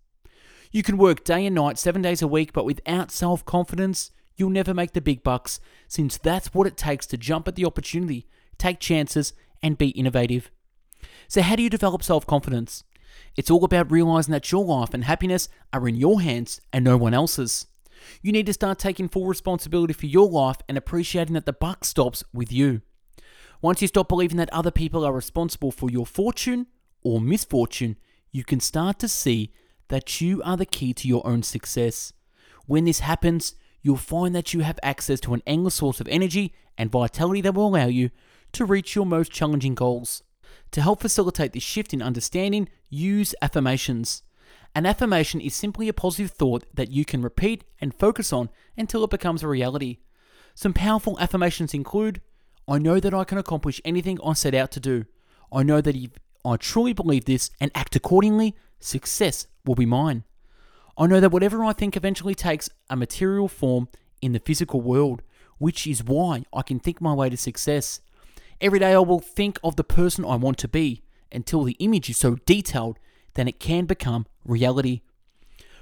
You 0.71 0.83
can 0.83 0.97
work 0.97 1.25
day 1.25 1.45
and 1.45 1.55
night, 1.55 1.79
seven 1.79 2.01
days 2.01 2.23
a 2.23 2.29
week, 2.29 2.53
but 2.53 2.65
without 2.65 3.11
self 3.11 3.45
confidence, 3.45 4.11
you'll 4.37 4.51
never 4.51 4.73
make 4.73 4.93
the 4.93 5.01
big 5.01 5.23
bucks, 5.23 5.61
since 5.89 6.17
that's 6.17 6.55
what 6.55 6.67
it 6.67 6.77
takes 6.77 7.07
to 7.09 7.19
jump 7.19 7.49
at 7.49 7.57
the 7.57 7.67
opportunity, 7.67 8.27
take 8.57 8.81
chances, 8.81 9.35
and 9.63 9.77
be 9.77 9.89
innovative. 9.89 10.51
So, 11.33 11.41
how 11.41 11.57
do 11.57 11.63
you 11.63 11.71
develop 11.71 12.03
self 12.03 12.27
confidence? 12.27 12.85
It's 13.39 13.51
all 13.51 13.65
about 13.65 13.91
realizing 13.91 14.33
that 14.33 14.53
your 14.53 14.67
life 14.67 14.93
and 14.93 15.05
happiness 15.05 15.49
are 15.73 15.89
in 15.89 15.97
your 15.97 16.21
hands 16.21 16.61
and 16.75 16.85
no 16.85 16.99
one 16.99 17.15
else's. 17.15 17.69
You 18.21 18.33
need 18.33 18.45
to 18.45 18.53
start 18.53 18.79
taking 18.79 19.09
full 19.09 19.25
responsibility 19.25 19.95
for 19.95 20.05
your 20.05 20.29
life 20.29 20.59
and 20.69 20.77
appreciating 20.77 21.33
that 21.33 21.47
the 21.47 21.55
buck 21.55 21.87
stops 21.87 22.23
with 22.35 22.53
you. 22.53 22.83
Once 23.63 23.81
you 23.81 23.89
stop 23.89 24.11
believing 24.11 24.37
that 24.37 24.53
other 24.53 24.71
people 24.71 25.07
are 25.07 25.13
responsible 25.15 25.73
for 25.73 25.91
your 25.91 26.05
fortune 26.05 26.67
or 27.03 27.19
misfortune, 27.19 27.97
you 28.31 28.45
can 28.45 28.61
start 28.61 28.99
to 28.99 29.09
see 29.09 29.55
that 29.89 30.21
you 30.21 30.43
are 30.43 30.59
the 30.59 30.67
key 30.67 30.93
to 30.93 31.09
your 31.09 31.27
own 31.27 31.43
success. 31.43 32.13
When 32.67 32.85
this 32.85 33.01
happens, 33.01 33.55
you'll 33.81 33.97
find 33.97 34.35
that 34.35 34.53
you 34.53 34.61
have 34.61 34.79
access 34.83 35.19
to 35.21 35.33
an 35.33 35.43
endless 35.47 35.77
source 35.77 35.99
of 35.99 36.09
energy 36.09 36.53
and 36.77 36.91
vitality 36.91 37.41
that 37.41 37.55
will 37.55 37.69
allow 37.69 37.87
you 37.87 38.11
to 38.53 38.67
reach 38.67 38.95
your 38.95 39.07
most 39.07 39.33
challenging 39.33 39.75
goals. 39.75 40.23
To 40.73 40.81
help 40.81 41.01
facilitate 41.01 41.53
this 41.53 41.63
shift 41.63 41.93
in 41.93 42.03
understanding, 42.03 42.69
use 42.89 43.35
affirmations. 43.43 44.23
An 44.75 44.87
affirmation 44.87 45.41
is 45.41 45.55
simply 45.55 45.89
a 45.89 45.93
positive 45.93 46.31
thought 46.31 46.65
that 46.75 46.91
you 46.91 47.05
can 47.05 47.21
repeat 47.21 47.65
and 47.81 47.95
focus 47.95 48.33
on 48.33 48.49
until 48.77 49.05
it 49.05 49.11
becomes 49.11 49.43
a 49.43 49.49
reality. 49.49 49.99
Some 50.55 50.73
powerful 50.73 51.19
affirmations 51.19 51.75
include 51.75 52.23
I 52.67 52.79
know 52.79 53.01
that 53.01 53.13
I 53.13 53.25
can 53.25 53.39
accomplish 53.39 53.81
anything 53.85 54.19
I 54.25 54.33
set 54.33 54.55
out 54.55 54.71
to 54.73 54.81
do. 54.81 55.05
I 55.53 55.63
know 55.63 55.81
that 55.81 55.97
if 55.97 56.11
I 56.45 56.57
truly 56.57 56.93
believe 56.93 57.27
this 57.27 57.51
and 57.61 57.71
act 57.75 57.97
accordingly, 57.97 58.57
success 58.81 59.47
will 59.67 59.75
be 59.75 59.87
mine. 59.87 60.25
I 60.97 61.07
know 61.07 61.21
that 61.21 61.33
whatever 61.33 61.65
I 61.65 61.73
think 61.73 61.97
eventually 61.97 62.35
takes 62.35 62.71
a 62.89 62.97
material 62.97 63.49
form 63.49 63.89
in 64.23 64.33
the 64.33 64.39
physical 64.39 64.81
world, 64.81 65.23
which 65.59 65.87
is 65.87 66.05
why 66.05 66.45
I 66.53 66.63
can 66.63 66.79
think 66.79 67.01
my 67.01 67.13
way 67.13 67.29
to 67.29 67.37
success. 67.37 68.01
Every 68.63 68.79
day 68.79 68.93
I 68.93 68.99
will 68.99 69.19
think 69.19 69.59
of 69.65 69.75
the 69.75 69.83
person 69.83 70.25
I 70.25 70.37
want 70.37 70.57
to 70.59 70.69
be 70.69 71.03
until 71.33 71.65
the 71.65 71.77
image 71.81 72.09
is 72.09 72.17
so 72.17 72.37
detailed 72.47 72.97
that 73.35 73.49
it 73.49 73.59
can 73.59 73.87
become 73.87 74.25
reality. 74.45 75.01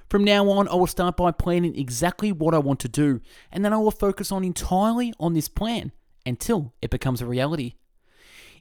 From 0.09 0.25
now 0.25 0.49
on, 0.49 0.67
I 0.67 0.77
will 0.77 0.87
start 0.87 1.19
by 1.19 1.31
planning 1.31 1.77
exactly 1.79 2.33
what 2.33 2.55
I 2.55 2.59
want 2.59 2.81
to 2.81 2.89
do, 2.89 3.21
and 3.53 3.63
then 3.63 3.75
I 3.75 3.77
will 3.77 3.91
focus 3.91 4.33
on 4.33 4.45
entirely 4.45 5.13
on 5.21 5.35
this 5.35 5.47
plan 5.47 5.93
until 6.25 6.73
it 6.81 6.89
becomes 6.89 7.21
a 7.21 7.27
reality. 7.27 7.75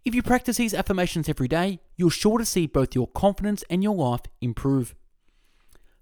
If 0.04 0.14
you 0.14 0.22
practice 0.22 0.58
these 0.58 0.74
affirmations 0.74 1.30
every 1.30 1.48
day, 1.48 1.80
you're 1.96 2.12
sure 2.12 2.40
to 2.40 2.46
see 2.46 2.68
both 2.68 2.94
your 2.94 3.08
confidence 3.08 3.64
and 3.70 3.82
your 3.82 3.96
life 3.96 4.24
improve. 4.42 4.96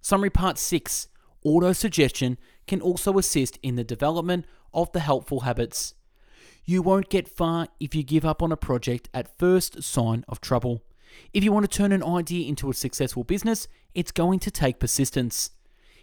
Summary 0.02 0.32
Part 0.32 0.58
6 0.58 1.08
Auto 1.44 1.72
suggestion 1.72 2.40
can 2.66 2.82
also 2.82 3.20
assist 3.20 3.60
in 3.62 3.76
the 3.76 3.84
development 3.84 4.48
of 4.74 4.92
the 4.92 5.02
helpful 5.02 5.42
habits. 5.42 5.94
You 6.70 6.82
won't 6.82 7.08
get 7.08 7.30
far 7.30 7.70
if 7.80 7.96
you 7.96 8.04
give 8.04 8.26
up 8.26 8.44
on 8.44 8.52
a 8.52 8.58
project 8.58 9.08
at 9.14 9.40
first 9.40 9.82
sign 9.84 10.26
of 10.28 10.42
trouble. 10.42 10.84
If 11.34 11.42
you 11.42 11.54
want 11.54 11.64
to 11.64 11.78
turn 11.78 11.94
an 11.94 12.04
idea 12.04 12.46
into 12.46 12.70
a 12.70 12.74
successful 12.74 13.24
business, 13.24 13.70
it's 13.96 14.12
going 14.12 14.40
to 14.40 14.52
take 14.52 14.78
persistence. 14.78 15.52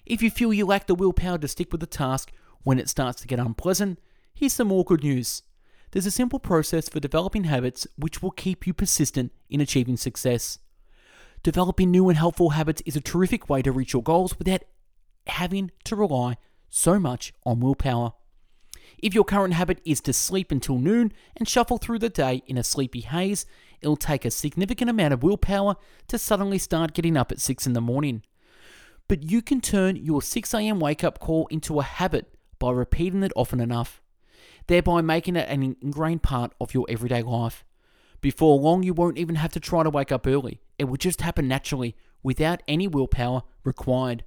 If 0.06 0.22
you 0.22 0.30
feel 0.30 0.54
you 0.54 0.64
lack 0.64 0.86
the 0.86 0.94
willpower 0.94 1.36
to 1.36 1.48
stick 1.48 1.70
with 1.70 1.82
the 1.82 1.86
task 1.86 2.32
when 2.62 2.78
it 2.78 2.88
starts 2.88 3.20
to 3.20 3.28
get 3.28 3.38
unpleasant, 3.38 3.98
here's 4.32 4.54
some 4.54 4.68
more 4.68 4.84
good 4.84 5.04
news. 5.04 5.42
There's 5.90 6.06
a 6.06 6.10
simple 6.10 6.38
process 6.38 6.88
for 6.88 6.98
developing 6.98 7.44
habits 7.44 7.86
which 7.98 8.22
will 8.22 8.30
keep 8.30 8.66
you 8.66 8.72
persistent 8.72 9.32
in 9.50 9.60
achieving 9.60 9.98
success. 9.98 10.60
Developing 11.42 11.90
new 11.90 12.08
and 12.08 12.16
helpful 12.16 12.50
habits 12.50 12.82
is 12.86 12.96
a 12.96 13.02
terrific 13.02 13.50
way 13.50 13.60
to 13.60 13.70
reach 13.70 13.92
your 13.92 14.02
goals 14.02 14.38
without 14.38 14.64
having 15.26 15.72
to 15.84 15.94
rely 15.94 16.38
so 16.70 16.98
much 16.98 17.34
on 17.44 17.60
willpower. 17.60 18.14
If 19.04 19.14
your 19.14 19.24
current 19.24 19.52
habit 19.52 19.82
is 19.84 20.00
to 20.00 20.14
sleep 20.14 20.50
until 20.50 20.78
noon 20.78 21.12
and 21.36 21.46
shuffle 21.46 21.76
through 21.76 21.98
the 21.98 22.08
day 22.08 22.42
in 22.46 22.56
a 22.56 22.64
sleepy 22.64 23.02
haze, 23.02 23.44
it'll 23.82 23.98
take 23.98 24.24
a 24.24 24.30
significant 24.30 24.88
amount 24.88 25.12
of 25.12 25.22
willpower 25.22 25.76
to 26.08 26.16
suddenly 26.16 26.56
start 26.56 26.94
getting 26.94 27.14
up 27.14 27.30
at 27.30 27.38
6 27.38 27.66
in 27.66 27.74
the 27.74 27.82
morning. 27.82 28.22
But 29.06 29.22
you 29.22 29.42
can 29.42 29.60
turn 29.60 29.96
your 29.96 30.22
6am 30.22 30.80
wake 30.80 31.04
up 31.04 31.18
call 31.18 31.46
into 31.48 31.80
a 31.80 31.82
habit 31.82 32.34
by 32.58 32.70
repeating 32.70 33.22
it 33.22 33.32
often 33.36 33.60
enough, 33.60 34.00
thereby 34.68 35.02
making 35.02 35.36
it 35.36 35.50
an 35.50 35.76
ingrained 35.82 36.22
part 36.22 36.54
of 36.58 36.72
your 36.72 36.86
everyday 36.88 37.20
life. 37.20 37.62
Before 38.22 38.58
long, 38.58 38.84
you 38.84 38.94
won't 38.94 39.18
even 39.18 39.34
have 39.34 39.52
to 39.52 39.60
try 39.60 39.82
to 39.82 39.90
wake 39.90 40.12
up 40.12 40.26
early. 40.26 40.62
It 40.78 40.84
will 40.84 40.96
just 40.96 41.20
happen 41.20 41.46
naturally 41.46 41.94
without 42.22 42.62
any 42.66 42.88
willpower 42.88 43.42
required. 43.64 44.24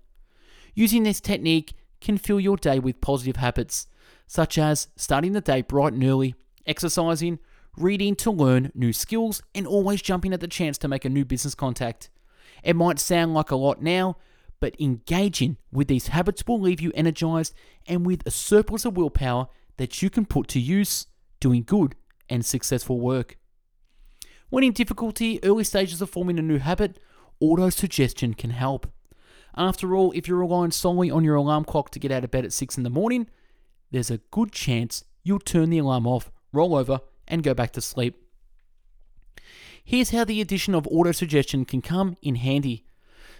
Using 0.76 1.02
this 1.02 1.20
technique 1.20 1.74
can 2.00 2.20
fill 2.20 2.40
your 2.40 2.58
day 2.58 2.78
with 2.78 3.02
positive 3.02 3.38
habits, 3.38 3.88
such 4.28 4.58
as 4.58 4.90
starting 4.96 5.32
the 5.32 5.42
day 5.42 5.62
bright 5.62 5.94
and 5.94 6.04
early, 6.04 6.36
exercising, 6.66 7.40
reading 7.78 8.16
to 8.18 8.32
learn 8.32 8.72
new 8.76 8.94
skills, 8.94 9.42
and 9.56 9.66
always 9.66 10.02
jumping 10.02 10.34
at 10.34 10.42
the 10.42 10.48
chance 10.48 10.78
to 10.78 10.88
make 10.88 11.06
a 11.06 11.10
new 11.10 11.26
business 11.26 11.56
contact. 11.56 12.10
It 12.64 12.76
might 12.76 13.00
sound 13.00 13.34
like 13.34 13.52
a 13.52 13.56
lot 13.56 13.82
now, 13.82 14.18
but 14.60 14.76
engaging 14.80 15.58
with 15.72 15.88
these 15.88 16.08
habits 16.08 16.44
will 16.48 16.60
leave 16.60 16.82
you 16.82 16.92
energized 16.96 17.54
and 17.86 18.06
with 18.06 18.26
a 18.26 18.32
surplus 18.32 18.86
of 18.86 18.98
willpower 18.98 19.48
that 19.78 20.02
you 20.02 20.10
can 20.10 20.26
put 20.26 20.48
to 20.50 20.60
use 20.60 21.08
doing 21.40 21.64
good 21.64 21.96
and 22.30 22.46
successful 22.46 23.00
work. 23.00 23.38
When 24.50 24.64
in 24.64 24.74
difficulty, 24.74 25.40
early 25.44 25.64
stages 25.64 26.02
of 26.02 26.10
forming 26.10 26.40
a 26.40 26.42
new 26.42 26.58
habit, 26.58 27.00
auto 27.40 27.70
suggestion 27.70 28.34
can 28.34 28.50
help. 28.50 28.88
After 29.56 29.96
all, 29.96 30.12
if 30.14 30.28
you're 30.28 30.38
relying 30.38 30.72
solely 30.72 31.12
on 31.12 31.24
your 31.24 31.36
alarm 31.36 31.66
clock 31.66 31.92
to 31.92 32.00
get 32.00 32.12
out 32.12 32.24
of 32.24 32.32
bed 32.32 32.46
at 32.46 32.54
6 32.54 32.78
in 32.78 32.84
the 32.84 32.90
morning, 32.90 33.28
there's 33.92 34.12
a 34.12 34.20
good 34.32 34.52
chance 34.52 35.04
you'll 35.24 35.40
turn 35.40 35.70
the 35.70 35.78
alarm 35.78 36.08
off, 36.08 36.32
roll 36.52 36.76
over, 36.76 37.02
and 37.28 37.44
go 37.44 37.54
back 37.54 37.72
to 37.74 37.82
sleep. 37.82 38.24
Here's 39.84 40.10
how 40.10 40.26
the 40.26 40.42
addition 40.42 40.76
of 40.76 40.88
auto 40.88 41.12
suggestion 41.12 41.64
can 41.66 41.82
come 41.82 42.18
in 42.22 42.36
handy. 42.36 42.86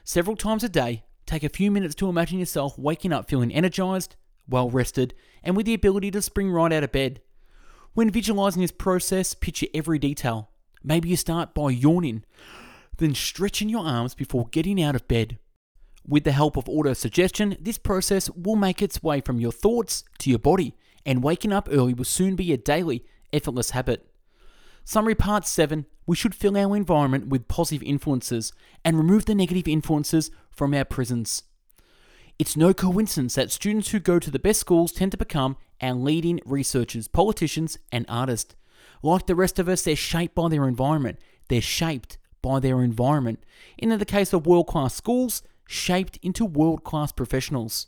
Several 0.04 0.38
times 0.38 0.64
a 0.64 0.70
day, 0.70 1.04
take 1.26 1.44
a 1.44 1.50
few 1.50 1.70
minutes 1.70 1.96
to 1.96 2.10
imagine 2.10 2.40
yourself 2.40 2.78
waking 2.78 3.12
up 3.12 3.30
feeling 3.30 3.52
energized, 3.52 4.16
well 4.48 4.70
rested, 4.70 5.14
and 5.44 5.58
with 5.58 5.66
the 5.66 5.74
ability 5.74 6.12
to 6.12 6.22
spring 6.22 6.50
right 6.50 6.72
out 6.72 6.84
of 6.84 6.92
bed. 6.92 7.22
When 7.94 8.10
visualizing 8.10 8.62
this 8.62 8.72
process, 8.72 9.34
picture 9.34 9.68
every 9.74 10.00
detail. 10.00 10.52
Maybe 10.84 11.10
you 11.10 11.18
start 11.18 11.54
by 11.54 11.72
yawning, 11.72 12.24
then 12.98 13.14
stretching 13.14 13.70
your 13.70 13.86
arms 13.86 14.16
before 14.16 14.48
getting 14.50 14.82
out 14.82 14.96
of 14.96 15.08
bed. 15.08 15.40
With 16.08 16.24
the 16.24 16.32
help 16.32 16.56
of 16.56 16.70
auto 16.70 16.94
suggestion, 16.94 17.58
this 17.60 17.78
process 17.78 18.30
will 18.30 18.56
make 18.56 18.82
its 18.82 19.04
way 19.04 19.20
from 19.20 19.42
your 19.42 19.52
thoughts 19.52 20.06
to 20.20 20.30
your 20.30 20.40
body, 20.40 20.74
and 21.06 21.22
waking 21.22 21.52
up 21.52 21.68
early 21.70 21.94
will 21.94 22.06
soon 22.06 22.36
be 22.36 22.54
a 22.54 22.58
daily, 22.58 23.04
effortless 23.34 23.72
habit. 23.72 24.08
Summary 24.86 25.16
Part 25.16 25.46
7 25.46 25.86
We 26.06 26.16
should 26.16 26.34
fill 26.34 26.58
our 26.58 26.78
environment 26.78 27.28
with 27.28 27.50
positive 27.50 27.84
influences 27.84 28.54
and 28.86 28.98
remove 28.98 29.26
the 29.26 29.36
negative 29.36 29.68
influences 29.68 30.32
from 30.50 30.74
our 30.74 30.86
prisons. 30.86 31.44
It's 32.40 32.56
no 32.56 32.74
coincidence 32.74 33.36
that 33.36 33.52
students 33.52 33.90
who 33.90 34.00
go 34.00 34.18
to 34.18 34.32
the 34.32 34.40
best 34.40 34.62
schools 34.62 34.94
tend 34.94 35.12
to 35.12 35.18
become 35.18 35.58
our 35.82 35.94
leading 35.94 36.40
researchers, 36.46 37.10
politicians, 37.10 37.78
and 37.92 38.06
artists. 38.08 38.56
Like 39.04 39.26
the 39.26 39.36
rest 39.36 39.60
of 39.60 39.68
us, 39.68 39.82
they're 39.82 39.96
shaped 39.96 40.36
by 40.36 40.48
their 40.48 40.68
environment. 40.70 41.20
They're 41.50 41.62
shaped 41.62 42.18
by 42.42 42.62
their 42.62 42.82
environment. 42.82 43.44
And 43.80 43.92
in 43.92 44.00
the 44.00 44.06
case 44.06 44.32
of 44.32 44.48
world 44.48 44.68
class 44.68 44.96
schools, 44.96 45.42
shaped 45.68 46.18
into 46.22 46.46
world 46.46 46.84
class 46.84 47.12
professionals. 47.12 47.88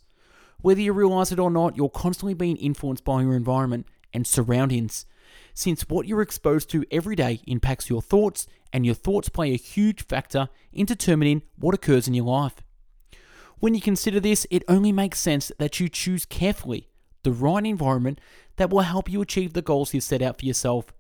Whether 0.62 0.82
you 0.82 0.94
realize 0.94 1.32
it 1.32 1.40
or 1.40 1.50
not, 1.50 1.78
you're 1.78 1.90
constantly 1.90 2.34
being 2.34 2.58
influenced 2.58 3.06
by 3.06 3.22
your 3.22 3.36
environment 3.36 3.88
and 4.14 4.28
surroundings. 4.28 5.06
since 5.54 5.88
what 5.90 6.08
you're 6.08 6.22
exposed 6.22 6.70
to 6.70 6.86
every 6.92 7.16
day 7.16 7.42
impacts 7.48 7.90
your 7.90 8.02
thoughts, 8.02 8.48
and 8.72 8.86
your 8.86 8.96
thoughts 8.96 9.30
play 9.30 9.52
a 9.52 9.58
huge 9.58 10.06
factor 10.06 10.50
in 10.72 10.86
determining 10.86 11.42
what 11.58 11.76
occurs 11.76 12.08
in 12.08 12.14
your 12.14 12.26
life. 12.26 12.56
When 13.60 13.74
you 13.74 13.82
consider 13.82 14.20
this, 14.20 14.48
it 14.50 14.64
only 14.68 14.92
makes 14.92 15.20
sense 15.20 15.52
that 15.60 15.80
you 15.80 15.90
choose 15.90 16.26
carefully 16.26 16.88
the 17.24 17.32
right 17.32 17.66
environment 17.66 18.22
that 18.56 18.70
will 18.70 18.82
help 18.82 19.10
you 19.10 19.22
achieve 19.22 19.54
the 19.54 19.62
goals 19.62 19.94
you've 19.94 20.04
set 20.04 20.22
out 20.22 20.40
for 20.40 20.46
yourself. 20.46 20.94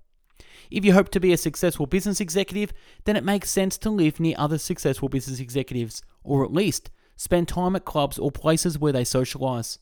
If 0.69 0.83
you 0.83 0.93
hope 0.93 1.09
to 1.09 1.19
be 1.19 1.31
a 1.31 1.38
successful 1.38 1.86
business 1.86 2.19
executive, 2.19 2.74
then 3.05 3.15
it 3.15 3.24
makes 3.24 3.50
sense 3.50 3.77
to 3.79 3.89
live 3.89 4.19
near 4.19 4.36
other 4.38 4.57
successful 4.57 5.07
business 5.07 5.39
executives, 5.39 6.01
or 6.23 6.43
at 6.43 6.53
least 6.53 6.89
spend 7.15 7.47
time 7.47 7.75
at 7.75 7.85
clubs 7.85 8.17
or 8.17 8.31
places 8.31 8.79
where 8.79 8.93
they 8.93 9.03
socialize. 9.03 9.79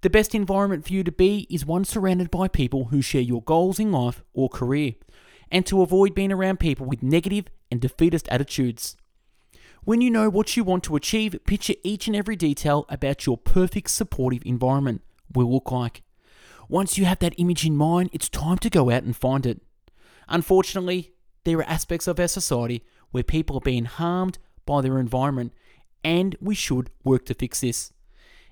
The 0.00 0.10
best 0.10 0.34
environment 0.34 0.84
for 0.86 0.92
you 0.92 1.04
to 1.04 1.12
be 1.12 1.46
is 1.50 1.64
one 1.64 1.84
surrounded 1.84 2.30
by 2.30 2.48
people 2.48 2.86
who 2.86 3.02
share 3.02 3.20
your 3.20 3.42
goals 3.42 3.78
in 3.78 3.92
life 3.92 4.22
or 4.32 4.48
career, 4.48 4.94
and 5.50 5.64
to 5.66 5.82
avoid 5.82 6.14
being 6.14 6.32
around 6.32 6.58
people 6.60 6.86
with 6.86 7.02
negative 7.02 7.44
and 7.70 7.80
defeatist 7.80 8.28
attitudes. 8.28 8.96
When 9.84 10.00
you 10.00 10.10
know 10.10 10.28
what 10.30 10.56
you 10.56 10.64
want 10.64 10.84
to 10.84 10.96
achieve, 10.96 11.38
picture 11.46 11.74
each 11.82 12.06
and 12.06 12.16
every 12.16 12.36
detail 12.36 12.86
about 12.88 13.26
your 13.26 13.36
perfect 13.36 13.90
supportive 13.90 14.42
environment 14.44 15.02
will 15.34 15.52
look 15.52 15.70
like. 15.70 16.02
Once 16.68 16.96
you 16.96 17.04
have 17.04 17.18
that 17.18 17.34
image 17.36 17.66
in 17.66 17.76
mind, 17.76 18.08
it's 18.12 18.28
time 18.28 18.58
to 18.58 18.70
go 18.70 18.90
out 18.90 19.02
and 19.02 19.16
find 19.16 19.44
it. 19.44 19.60
Unfortunately, 20.28 21.12
there 21.44 21.58
are 21.58 21.64
aspects 21.64 22.06
of 22.06 22.18
our 22.18 22.28
society 22.28 22.84
where 23.10 23.22
people 23.22 23.56
are 23.56 23.60
being 23.60 23.84
harmed 23.84 24.38
by 24.64 24.80
their 24.80 24.98
environment, 24.98 25.52
and 26.04 26.36
we 26.40 26.54
should 26.54 26.90
work 27.04 27.24
to 27.26 27.34
fix 27.34 27.60
this. 27.60 27.92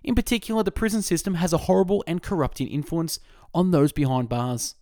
In 0.03 0.15
particular, 0.15 0.63
the 0.63 0.71
prison 0.71 1.03
system 1.03 1.35
has 1.35 1.53
a 1.53 1.59
horrible 1.59 2.03
and 2.07 2.23
corrupting 2.23 2.69
influence 2.69 3.19
on 3.55 3.71
those 3.71 3.93
behind 3.93 4.29
bars. 4.29 4.75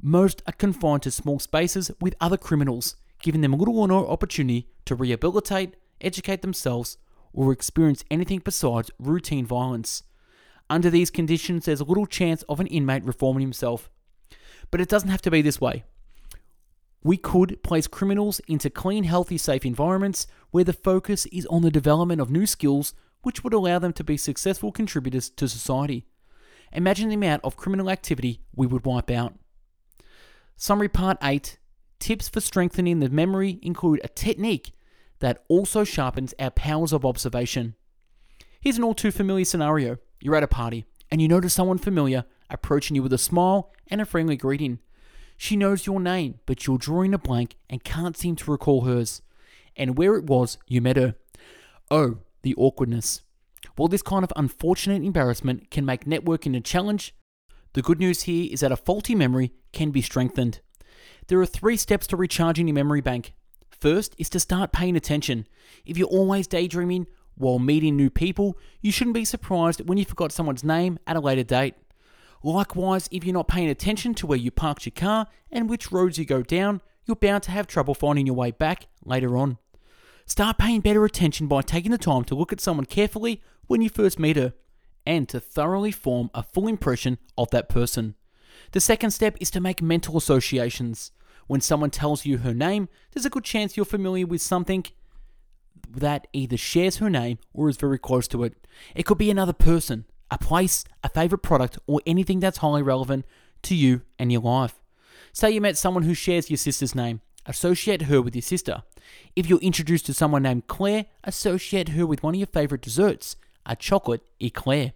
Most 0.00 0.42
are 0.46 0.52
confined 0.52 1.02
to 1.02 1.10
small 1.10 1.38
spaces 1.38 1.90
with 2.00 2.14
other 2.20 2.36
criminals, 2.36 2.96
giving 3.20 3.40
them 3.40 3.52
little 3.52 3.78
or 3.78 3.88
no 3.88 4.06
opportunity 4.06 4.68
to 4.84 4.94
rehabilitate, 4.94 5.74
educate 6.00 6.42
themselves, 6.42 6.98
or 7.32 7.52
experience 7.52 8.04
anything 8.10 8.40
besides 8.44 8.90
routine 8.98 9.46
violence. 9.46 10.02
Under 10.70 10.90
these 10.90 11.10
conditions, 11.10 11.64
there's 11.64 11.80
little 11.80 12.06
chance 12.06 12.42
of 12.42 12.60
an 12.60 12.66
inmate 12.66 13.04
reforming 13.04 13.42
himself. 13.42 13.90
But 14.70 14.80
it 14.80 14.88
doesn't 14.88 15.08
have 15.08 15.22
to 15.22 15.30
be 15.30 15.42
this 15.42 15.60
way. 15.60 15.84
We 17.02 17.16
could 17.16 17.62
place 17.62 17.86
criminals 17.86 18.40
into 18.48 18.70
clean, 18.70 19.04
healthy, 19.04 19.38
safe 19.38 19.64
environments 19.64 20.26
where 20.50 20.64
the 20.64 20.72
focus 20.72 21.26
is 21.26 21.46
on 21.46 21.62
the 21.62 21.70
development 21.70 22.20
of 22.20 22.30
new 22.30 22.46
skills 22.46 22.94
which 23.22 23.42
would 23.42 23.54
allow 23.54 23.78
them 23.78 23.92
to 23.94 24.04
be 24.04 24.16
successful 24.16 24.72
contributors 24.72 25.30
to 25.30 25.48
society. 25.48 26.06
Imagine 26.72 27.08
the 27.08 27.14
amount 27.14 27.44
of 27.44 27.56
criminal 27.56 27.90
activity 27.90 28.40
we 28.54 28.66
would 28.66 28.84
wipe 28.84 29.10
out. 29.10 29.34
Summary 30.56 30.88
Part 30.88 31.18
8 31.22 31.58
Tips 31.98 32.28
for 32.28 32.40
strengthening 32.40 33.00
the 33.00 33.08
memory 33.08 33.58
include 33.62 34.00
a 34.04 34.08
technique 34.08 34.72
that 35.18 35.44
also 35.48 35.82
sharpens 35.82 36.32
our 36.38 36.50
powers 36.50 36.92
of 36.92 37.04
observation. 37.04 37.74
Here's 38.60 38.78
an 38.78 38.84
all 38.84 38.94
too 38.94 39.10
familiar 39.10 39.44
scenario 39.44 39.98
you're 40.20 40.36
at 40.36 40.42
a 40.42 40.48
party 40.48 40.84
and 41.10 41.22
you 41.22 41.28
notice 41.28 41.54
someone 41.54 41.78
familiar 41.78 42.24
approaching 42.50 42.94
you 42.94 43.02
with 43.02 43.12
a 43.12 43.18
smile 43.18 43.72
and 43.88 44.00
a 44.00 44.06
friendly 44.06 44.36
greeting. 44.36 44.78
She 45.38 45.56
knows 45.56 45.86
your 45.86 46.00
name, 46.00 46.40
but 46.46 46.66
you're 46.66 46.78
drawing 46.78 47.14
a 47.14 47.18
blank 47.18 47.54
and 47.70 47.82
can't 47.84 48.16
seem 48.16 48.34
to 48.36 48.50
recall 48.50 48.82
hers, 48.82 49.22
and 49.76 49.96
where 49.96 50.16
it 50.16 50.24
was 50.24 50.58
you 50.66 50.80
met 50.80 50.96
her. 50.96 51.14
Oh, 51.90 52.18
the 52.42 52.56
awkwardness. 52.56 53.22
While 53.76 53.88
this 53.88 54.02
kind 54.02 54.24
of 54.24 54.32
unfortunate 54.34 55.04
embarrassment 55.04 55.70
can 55.70 55.84
make 55.84 56.04
networking 56.04 56.56
a 56.56 56.60
challenge, 56.60 57.14
the 57.74 57.82
good 57.82 58.00
news 58.00 58.22
here 58.22 58.48
is 58.52 58.60
that 58.60 58.72
a 58.72 58.76
faulty 58.76 59.14
memory 59.14 59.52
can 59.72 59.92
be 59.92 60.02
strengthened. 60.02 60.60
There 61.28 61.40
are 61.40 61.46
three 61.46 61.76
steps 61.76 62.08
to 62.08 62.16
recharging 62.16 62.66
your 62.66 62.74
memory 62.74 63.00
bank. 63.00 63.34
First 63.70 64.16
is 64.18 64.28
to 64.30 64.40
start 64.40 64.72
paying 64.72 64.96
attention. 64.96 65.46
If 65.86 65.96
you're 65.96 66.08
always 66.08 66.48
daydreaming 66.48 67.06
while 67.36 67.60
meeting 67.60 67.96
new 67.96 68.10
people, 68.10 68.58
you 68.80 68.90
shouldn't 68.90 69.14
be 69.14 69.24
surprised 69.24 69.88
when 69.88 69.98
you 69.98 70.04
forgot 70.04 70.32
someone's 70.32 70.64
name 70.64 70.98
at 71.06 71.16
a 71.16 71.20
later 71.20 71.44
date. 71.44 71.74
Likewise, 72.42 73.08
if 73.10 73.24
you're 73.24 73.34
not 73.34 73.48
paying 73.48 73.68
attention 73.68 74.14
to 74.14 74.26
where 74.26 74.38
you 74.38 74.50
parked 74.50 74.86
your 74.86 74.92
car 74.94 75.26
and 75.50 75.68
which 75.68 75.90
roads 75.90 76.18
you 76.18 76.24
go 76.24 76.42
down, 76.42 76.80
you're 77.04 77.16
bound 77.16 77.42
to 77.44 77.50
have 77.50 77.66
trouble 77.66 77.94
finding 77.94 78.26
your 78.26 78.36
way 78.36 78.50
back 78.50 78.86
later 79.04 79.36
on. 79.36 79.58
Start 80.26 80.58
paying 80.58 80.80
better 80.80 81.04
attention 81.04 81.46
by 81.46 81.62
taking 81.62 81.90
the 81.90 81.98
time 81.98 82.24
to 82.24 82.34
look 82.34 82.52
at 82.52 82.60
someone 82.60 82.84
carefully 82.84 83.40
when 83.66 83.80
you 83.80 83.88
first 83.88 84.18
meet 84.18 84.36
her 84.36 84.52
and 85.06 85.28
to 85.28 85.40
thoroughly 85.40 85.90
form 85.90 86.30
a 86.34 86.42
full 86.42 86.68
impression 86.68 87.18
of 87.38 87.50
that 87.50 87.68
person. 87.68 88.14
The 88.72 88.80
second 88.80 89.12
step 89.12 89.36
is 89.40 89.50
to 89.52 89.60
make 89.60 89.80
mental 89.80 90.18
associations. 90.18 91.12
When 91.46 91.62
someone 91.62 91.90
tells 91.90 92.26
you 92.26 92.38
her 92.38 92.52
name, 92.52 92.90
there's 93.12 93.24
a 93.24 93.30
good 93.30 93.44
chance 93.44 93.76
you're 93.76 93.86
familiar 93.86 94.26
with 94.26 94.42
something 94.42 94.84
that 95.90 96.26
either 96.34 96.58
shares 96.58 96.98
her 96.98 97.08
name 97.08 97.38
or 97.54 97.70
is 97.70 97.78
very 97.78 97.98
close 97.98 98.28
to 98.28 98.44
it. 98.44 98.66
It 98.94 99.06
could 99.06 99.16
be 99.16 99.30
another 99.30 99.54
person, 99.54 100.04
a 100.30 100.38
place, 100.38 100.84
a 101.02 101.08
favorite 101.08 101.42
product, 101.42 101.78
or 101.86 102.00
anything 102.06 102.40
that's 102.40 102.58
highly 102.58 102.82
relevant 102.82 103.24
to 103.62 103.74
you 103.74 104.02
and 104.18 104.30
your 104.30 104.42
life. 104.42 104.80
Say 105.32 105.50
you 105.50 105.60
met 105.60 105.76
someone 105.76 106.02
who 106.02 106.14
shares 106.14 106.50
your 106.50 106.56
sister's 106.56 106.94
name, 106.94 107.20
associate 107.46 108.02
her 108.02 108.20
with 108.20 108.34
your 108.34 108.42
sister. 108.42 108.82
If 109.36 109.48
you're 109.48 109.60
introduced 109.60 110.06
to 110.06 110.14
someone 110.14 110.42
named 110.42 110.66
Claire, 110.66 111.06
associate 111.24 111.90
her 111.90 112.06
with 112.06 112.22
one 112.22 112.34
of 112.34 112.38
your 112.40 112.46
favorite 112.46 112.82
desserts, 112.82 113.36
a 113.64 113.76
chocolate 113.76 114.22
eclair. 114.40 114.92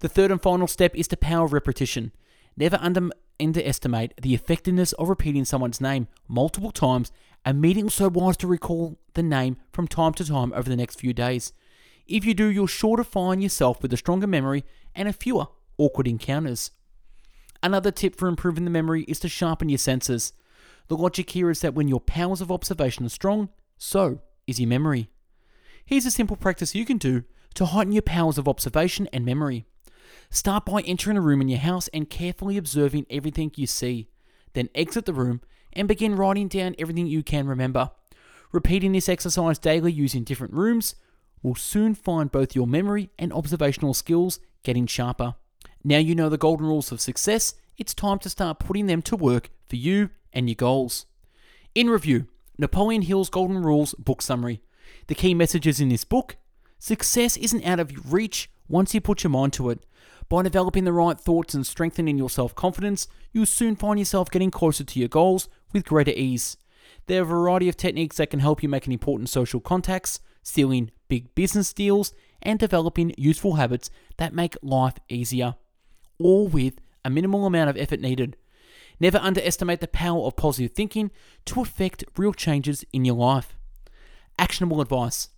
The 0.00 0.08
third 0.08 0.30
and 0.30 0.40
final 0.40 0.66
step 0.66 0.94
is 0.94 1.08
the 1.08 1.16
power 1.16 1.44
of 1.44 1.52
repetition. 1.52 2.12
Never 2.56 2.78
under, 2.80 3.10
underestimate 3.40 4.14
the 4.20 4.34
effectiveness 4.34 4.92
of 4.94 5.08
repeating 5.08 5.44
someone's 5.44 5.80
name 5.80 6.08
multiple 6.28 6.70
times 6.70 7.12
and 7.44 7.60
meeting 7.60 7.88
so 7.88 8.08
wise 8.08 8.36
to 8.38 8.46
recall 8.46 8.98
the 9.14 9.22
name 9.22 9.56
from 9.72 9.88
time 9.88 10.12
to 10.14 10.24
time 10.24 10.52
over 10.52 10.68
the 10.68 10.76
next 10.76 11.00
few 11.00 11.12
days. 11.12 11.52
If 12.08 12.24
you 12.24 12.32
do, 12.32 12.46
you're 12.46 12.66
sure 12.66 12.96
to 12.96 13.04
find 13.04 13.42
yourself 13.42 13.82
with 13.82 13.92
a 13.92 13.98
stronger 13.98 14.26
memory 14.26 14.64
and 14.94 15.08
a 15.08 15.12
fewer 15.12 15.48
awkward 15.76 16.08
encounters. 16.08 16.70
Another 17.62 17.90
tip 17.90 18.16
for 18.16 18.28
improving 18.28 18.64
the 18.64 18.70
memory 18.70 19.02
is 19.04 19.20
to 19.20 19.28
sharpen 19.28 19.68
your 19.68 19.78
senses. 19.78 20.32
The 20.88 20.96
logic 20.96 21.30
here 21.30 21.50
is 21.50 21.60
that 21.60 21.74
when 21.74 21.86
your 21.86 22.00
powers 22.00 22.40
of 22.40 22.50
observation 22.50 23.04
are 23.04 23.10
strong, 23.10 23.50
so 23.76 24.22
is 24.46 24.58
your 24.58 24.68
memory. 24.68 25.10
Here's 25.84 26.06
a 26.06 26.10
simple 26.10 26.36
practice 26.36 26.74
you 26.74 26.86
can 26.86 26.96
do 26.96 27.24
to 27.54 27.66
heighten 27.66 27.92
your 27.92 28.02
powers 28.02 28.38
of 28.38 28.48
observation 28.48 29.06
and 29.12 29.24
memory. 29.24 29.66
Start 30.30 30.64
by 30.64 30.80
entering 30.82 31.18
a 31.18 31.20
room 31.20 31.42
in 31.42 31.48
your 31.48 31.58
house 31.58 31.88
and 31.88 32.08
carefully 32.08 32.56
observing 32.56 33.06
everything 33.10 33.52
you 33.56 33.66
see. 33.66 34.08
Then 34.54 34.70
exit 34.74 35.04
the 35.04 35.12
room 35.12 35.42
and 35.74 35.86
begin 35.86 36.16
writing 36.16 36.48
down 36.48 36.74
everything 36.78 37.06
you 37.06 37.22
can 37.22 37.46
remember. 37.46 37.90
Repeating 38.50 38.92
this 38.92 39.10
exercise 39.10 39.58
daily 39.58 39.92
using 39.92 40.24
different 40.24 40.54
rooms 40.54 40.94
will 41.42 41.54
soon 41.54 41.94
find 41.94 42.30
both 42.30 42.54
your 42.54 42.66
memory 42.66 43.10
and 43.18 43.32
observational 43.32 43.94
skills 43.94 44.40
getting 44.62 44.86
sharper. 44.86 45.34
Now 45.84 45.98
you 45.98 46.14
know 46.14 46.28
the 46.28 46.38
golden 46.38 46.66
rules 46.66 46.92
of 46.92 47.00
success, 47.00 47.54
it's 47.76 47.94
time 47.94 48.18
to 48.20 48.30
start 48.30 48.58
putting 48.58 48.86
them 48.86 49.02
to 49.02 49.16
work 49.16 49.50
for 49.68 49.76
you 49.76 50.10
and 50.32 50.48
your 50.48 50.56
goals. 50.56 51.06
In 51.74 51.88
review, 51.88 52.26
Napoleon 52.58 53.02
Hill's 53.02 53.30
Golden 53.30 53.62
Rules 53.62 53.94
book 53.94 54.20
summary. 54.20 54.60
The 55.06 55.14
key 55.14 55.34
messages 55.34 55.80
in 55.80 55.88
this 55.88 56.04
book 56.04 56.36
success 56.78 57.36
isn't 57.36 57.64
out 57.64 57.80
of 57.80 58.12
reach 58.12 58.50
once 58.68 58.94
you 58.94 59.00
put 59.00 59.22
your 59.22 59.30
mind 59.30 59.52
to 59.54 59.70
it. 59.70 59.80
By 60.28 60.42
developing 60.42 60.84
the 60.84 60.92
right 60.92 61.18
thoughts 61.18 61.54
and 61.54 61.66
strengthening 61.66 62.18
your 62.18 62.28
self 62.28 62.54
confidence, 62.54 63.08
you'll 63.32 63.46
soon 63.46 63.76
find 63.76 63.98
yourself 63.98 64.30
getting 64.30 64.50
closer 64.50 64.84
to 64.84 64.98
your 64.98 65.08
goals 65.08 65.48
with 65.72 65.86
greater 65.86 66.10
ease. 66.10 66.56
There 67.06 67.20
are 67.20 67.24
a 67.24 67.26
variety 67.26 67.68
of 67.68 67.76
techniques 67.76 68.16
that 68.16 68.30
can 68.30 68.40
help 68.40 68.62
you 68.62 68.68
make 68.68 68.86
an 68.86 68.92
important 68.92 69.30
social 69.30 69.60
contacts, 69.60 70.20
sealing 70.48 70.90
big 71.08 71.34
business 71.34 71.72
deals, 71.72 72.12
and 72.42 72.58
developing 72.58 73.14
useful 73.18 73.54
habits 73.54 73.90
that 74.16 74.34
make 74.34 74.56
life 74.62 74.94
easier, 75.08 75.56
all 76.18 76.46
with 76.48 76.74
a 77.04 77.10
minimal 77.10 77.46
amount 77.46 77.70
of 77.70 77.76
effort 77.76 78.00
needed. 78.00 78.36
Never 79.00 79.18
underestimate 79.18 79.80
the 79.80 79.88
power 79.88 80.22
of 80.24 80.36
positive 80.36 80.72
thinking 80.72 81.10
to 81.46 81.60
affect 81.60 82.04
real 82.16 82.32
changes 82.32 82.84
in 82.92 83.04
your 83.04 83.14
life. 83.16 83.56
Actionable 84.38 84.80
advice 84.80 85.28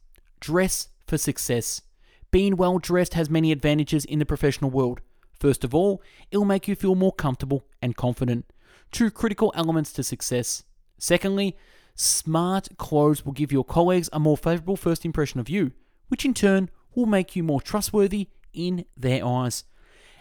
Dress 0.40 0.88
for 1.06 1.18
success. 1.18 1.82
Being 2.30 2.56
well 2.56 2.78
dressed 2.78 3.14
has 3.14 3.28
many 3.28 3.52
advantages 3.52 4.04
in 4.04 4.18
the 4.18 4.26
professional 4.26 4.70
world. 4.70 5.00
First 5.38 5.64
of 5.64 5.74
all, 5.74 6.02
it'll 6.30 6.44
make 6.44 6.68
you 6.68 6.74
feel 6.76 6.94
more 6.94 7.12
comfortable 7.12 7.64
and 7.82 7.96
confident. 7.96 8.46
Two 8.92 9.10
critical 9.10 9.52
elements 9.54 9.92
to 9.94 10.02
success. 10.02 10.64
Secondly, 10.98 11.56
Smart 12.02 12.78
clothes 12.78 13.26
will 13.26 13.34
give 13.34 13.52
your 13.52 13.62
colleagues 13.62 14.08
a 14.10 14.18
more 14.18 14.38
favorable 14.38 14.74
first 14.74 15.04
impression 15.04 15.38
of 15.38 15.50
you, 15.50 15.72
which 16.08 16.24
in 16.24 16.32
turn 16.32 16.70
will 16.94 17.04
make 17.04 17.36
you 17.36 17.42
more 17.42 17.60
trustworthy 17.60 18.30
in 18.54 18.86
their 18.96 19.22
eyes. 19.22 19.64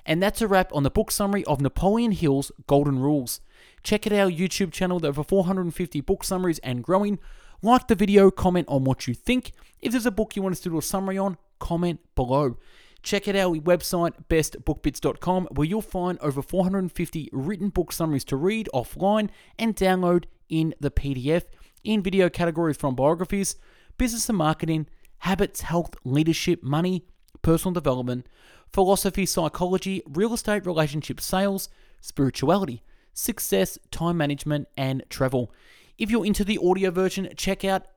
And 0.06 0.22
that's 0.22 0.42
a 0.42 0.48
wrap 0.50 0.76
on 0.76 0.84
the 0.84 0.90
book 0.90 1.10
summary 1.10 1.46
of 1.46 1.62
Napoleon 1.62 2.12
Hill's 2.12 2.52
Golden 2.68 3.00
Rules. 3.00 3.40
Check 3.82 4.06
out 4.06 4.12
our 4.12 4.30
YouTube 4.30 4.74
channel, 4.74 5.00
there 5.00 5.08
over 5.08 5.24
450 5.24 6.02
book 6.02 6.26
summaries 6.26 6.60
and 6.60 6.84
growing. 6.84 7.18
Like 7.62 7.88
the 7.88 7.96
video, 7.96 8.30
comment 8.30 8.68
on 8.68 8.84
what 8.84 9.08
you 9.08 9.14
think. 9.14 9.54
If 9.80 9.94
there's 9.94 10.06
a 10.06 10.12
book 10.12 10.36
you 10.36 10.42
want 10.42 10.56
us 10.56 10.60
to 10.62 10.70
do 10.70 10.78
a 10.78 10.82
summary 10.82 11.18
on, 11.18 11.38
comment 11.60 12.02
below. 12.14 12.58
Check 13.04 13.30
out 13.30 13.38
our 13.38 13.56
website, 13.56 14.16
bestbookbits.com, 14.30 15.48
where 15.52 15.66
you'll 15.66 15.82
find 15.82 16.20
over 16.20 16.42
450 16.42 17.30
written 17.32 17.70
book 17.70 17.94
summaries 17.94 18.26
to 18.26 18.36
read 18.36 18.68
offline 18.74 19.30
and 19.58 19.78
download 19.78 20.26
in 20.50 20.74
the 20.82 20.92
PDF 20.92 21.44
in 21.84 22.02
video 22.02 22.30
categories 22.30 22.78
from 22.78 22.96
biographies, 22.96 23.56
business 23.98 24.30
and 24.30 24.38
marketing, 24.38 24.88
habits, 25.20 25.62
health, 25.62 25.96
leadership, 26.04 26.64
money, 26.64 27.06
personal 27.42 27.74
development, 27.74 28.28
philosophy, 28.72 29.26
psychology, 29.26 30.02
real 30.08 30.34
estate, 30.34 30.66
relationship, 30.66 31.20
sales, 31.20 31.70
spirituality, 32.02 32.82
success, 33.14 33.78
time 33.92 34.18
management, 34.18 34.68
and 34.78 35.04
travel. 35.10 35.52
If 35.98 36.10
you're 36.10 36.26
into 36.26 36.44
the 36.44 36.60
audio 36.64 36.92
version, 36.92 37.30
check 37.36 37.66
out 37.66 37.88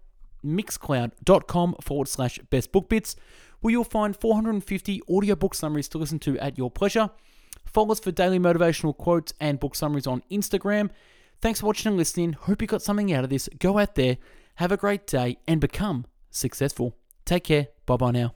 mixcloud.com 0.45 1.77
forward 1.81 2.09
slash 2.09 2.39
bestbookbits, 2.51 3.15
where 3.61 3.71
you'll 3.71 3.85
find 3.85 4.17
450 4.17 5.03
audiobook 5.09 5.55
summaries 5.55 5.89
to 5.89 5.99
listen 5.99 6.19
to 6.21 6.39
at 6.39 6.59
your 6.59 6.71
pleasure. 6.71 7.11
Follow 7.65 7.93
us 7.93 8.01
for 8.01 8.11
daily 8.11 8.39
motivational 8.39 8.97
quotes 8.97 9.33
and 9.41 9.61
book 9.61 9.75
summaries 9.75 10.07
on 10.07 10.23
Instagram. 10.31 10.91
Thanks 11.43 11.61
for 11.61 11.67
watching 11.67 11.89
and 11.91 11.99
listening. 11.99 12.35
Hope 12.35 12.63
you 12.63 12.69
got 12.69 12.83
something 12.83 13.13
out 13.13 13.25
of 13.25 13.31
this. 13.31 13.49
Go 13.59 13.79
out 13.79 13.97
there, 13.97 14.19
have 14.55 14.71
a 14.71 14.77
great 14.77 15.09
day, 15.09 15.39
and 15.49 15.61
become 15.61 16.07
successful. 16.31 16.97
Take 17.25 17.45
care. 17.45 17.69
Bye 17.85 17.97
bye 17.97 18.13
now. 18.13 18.35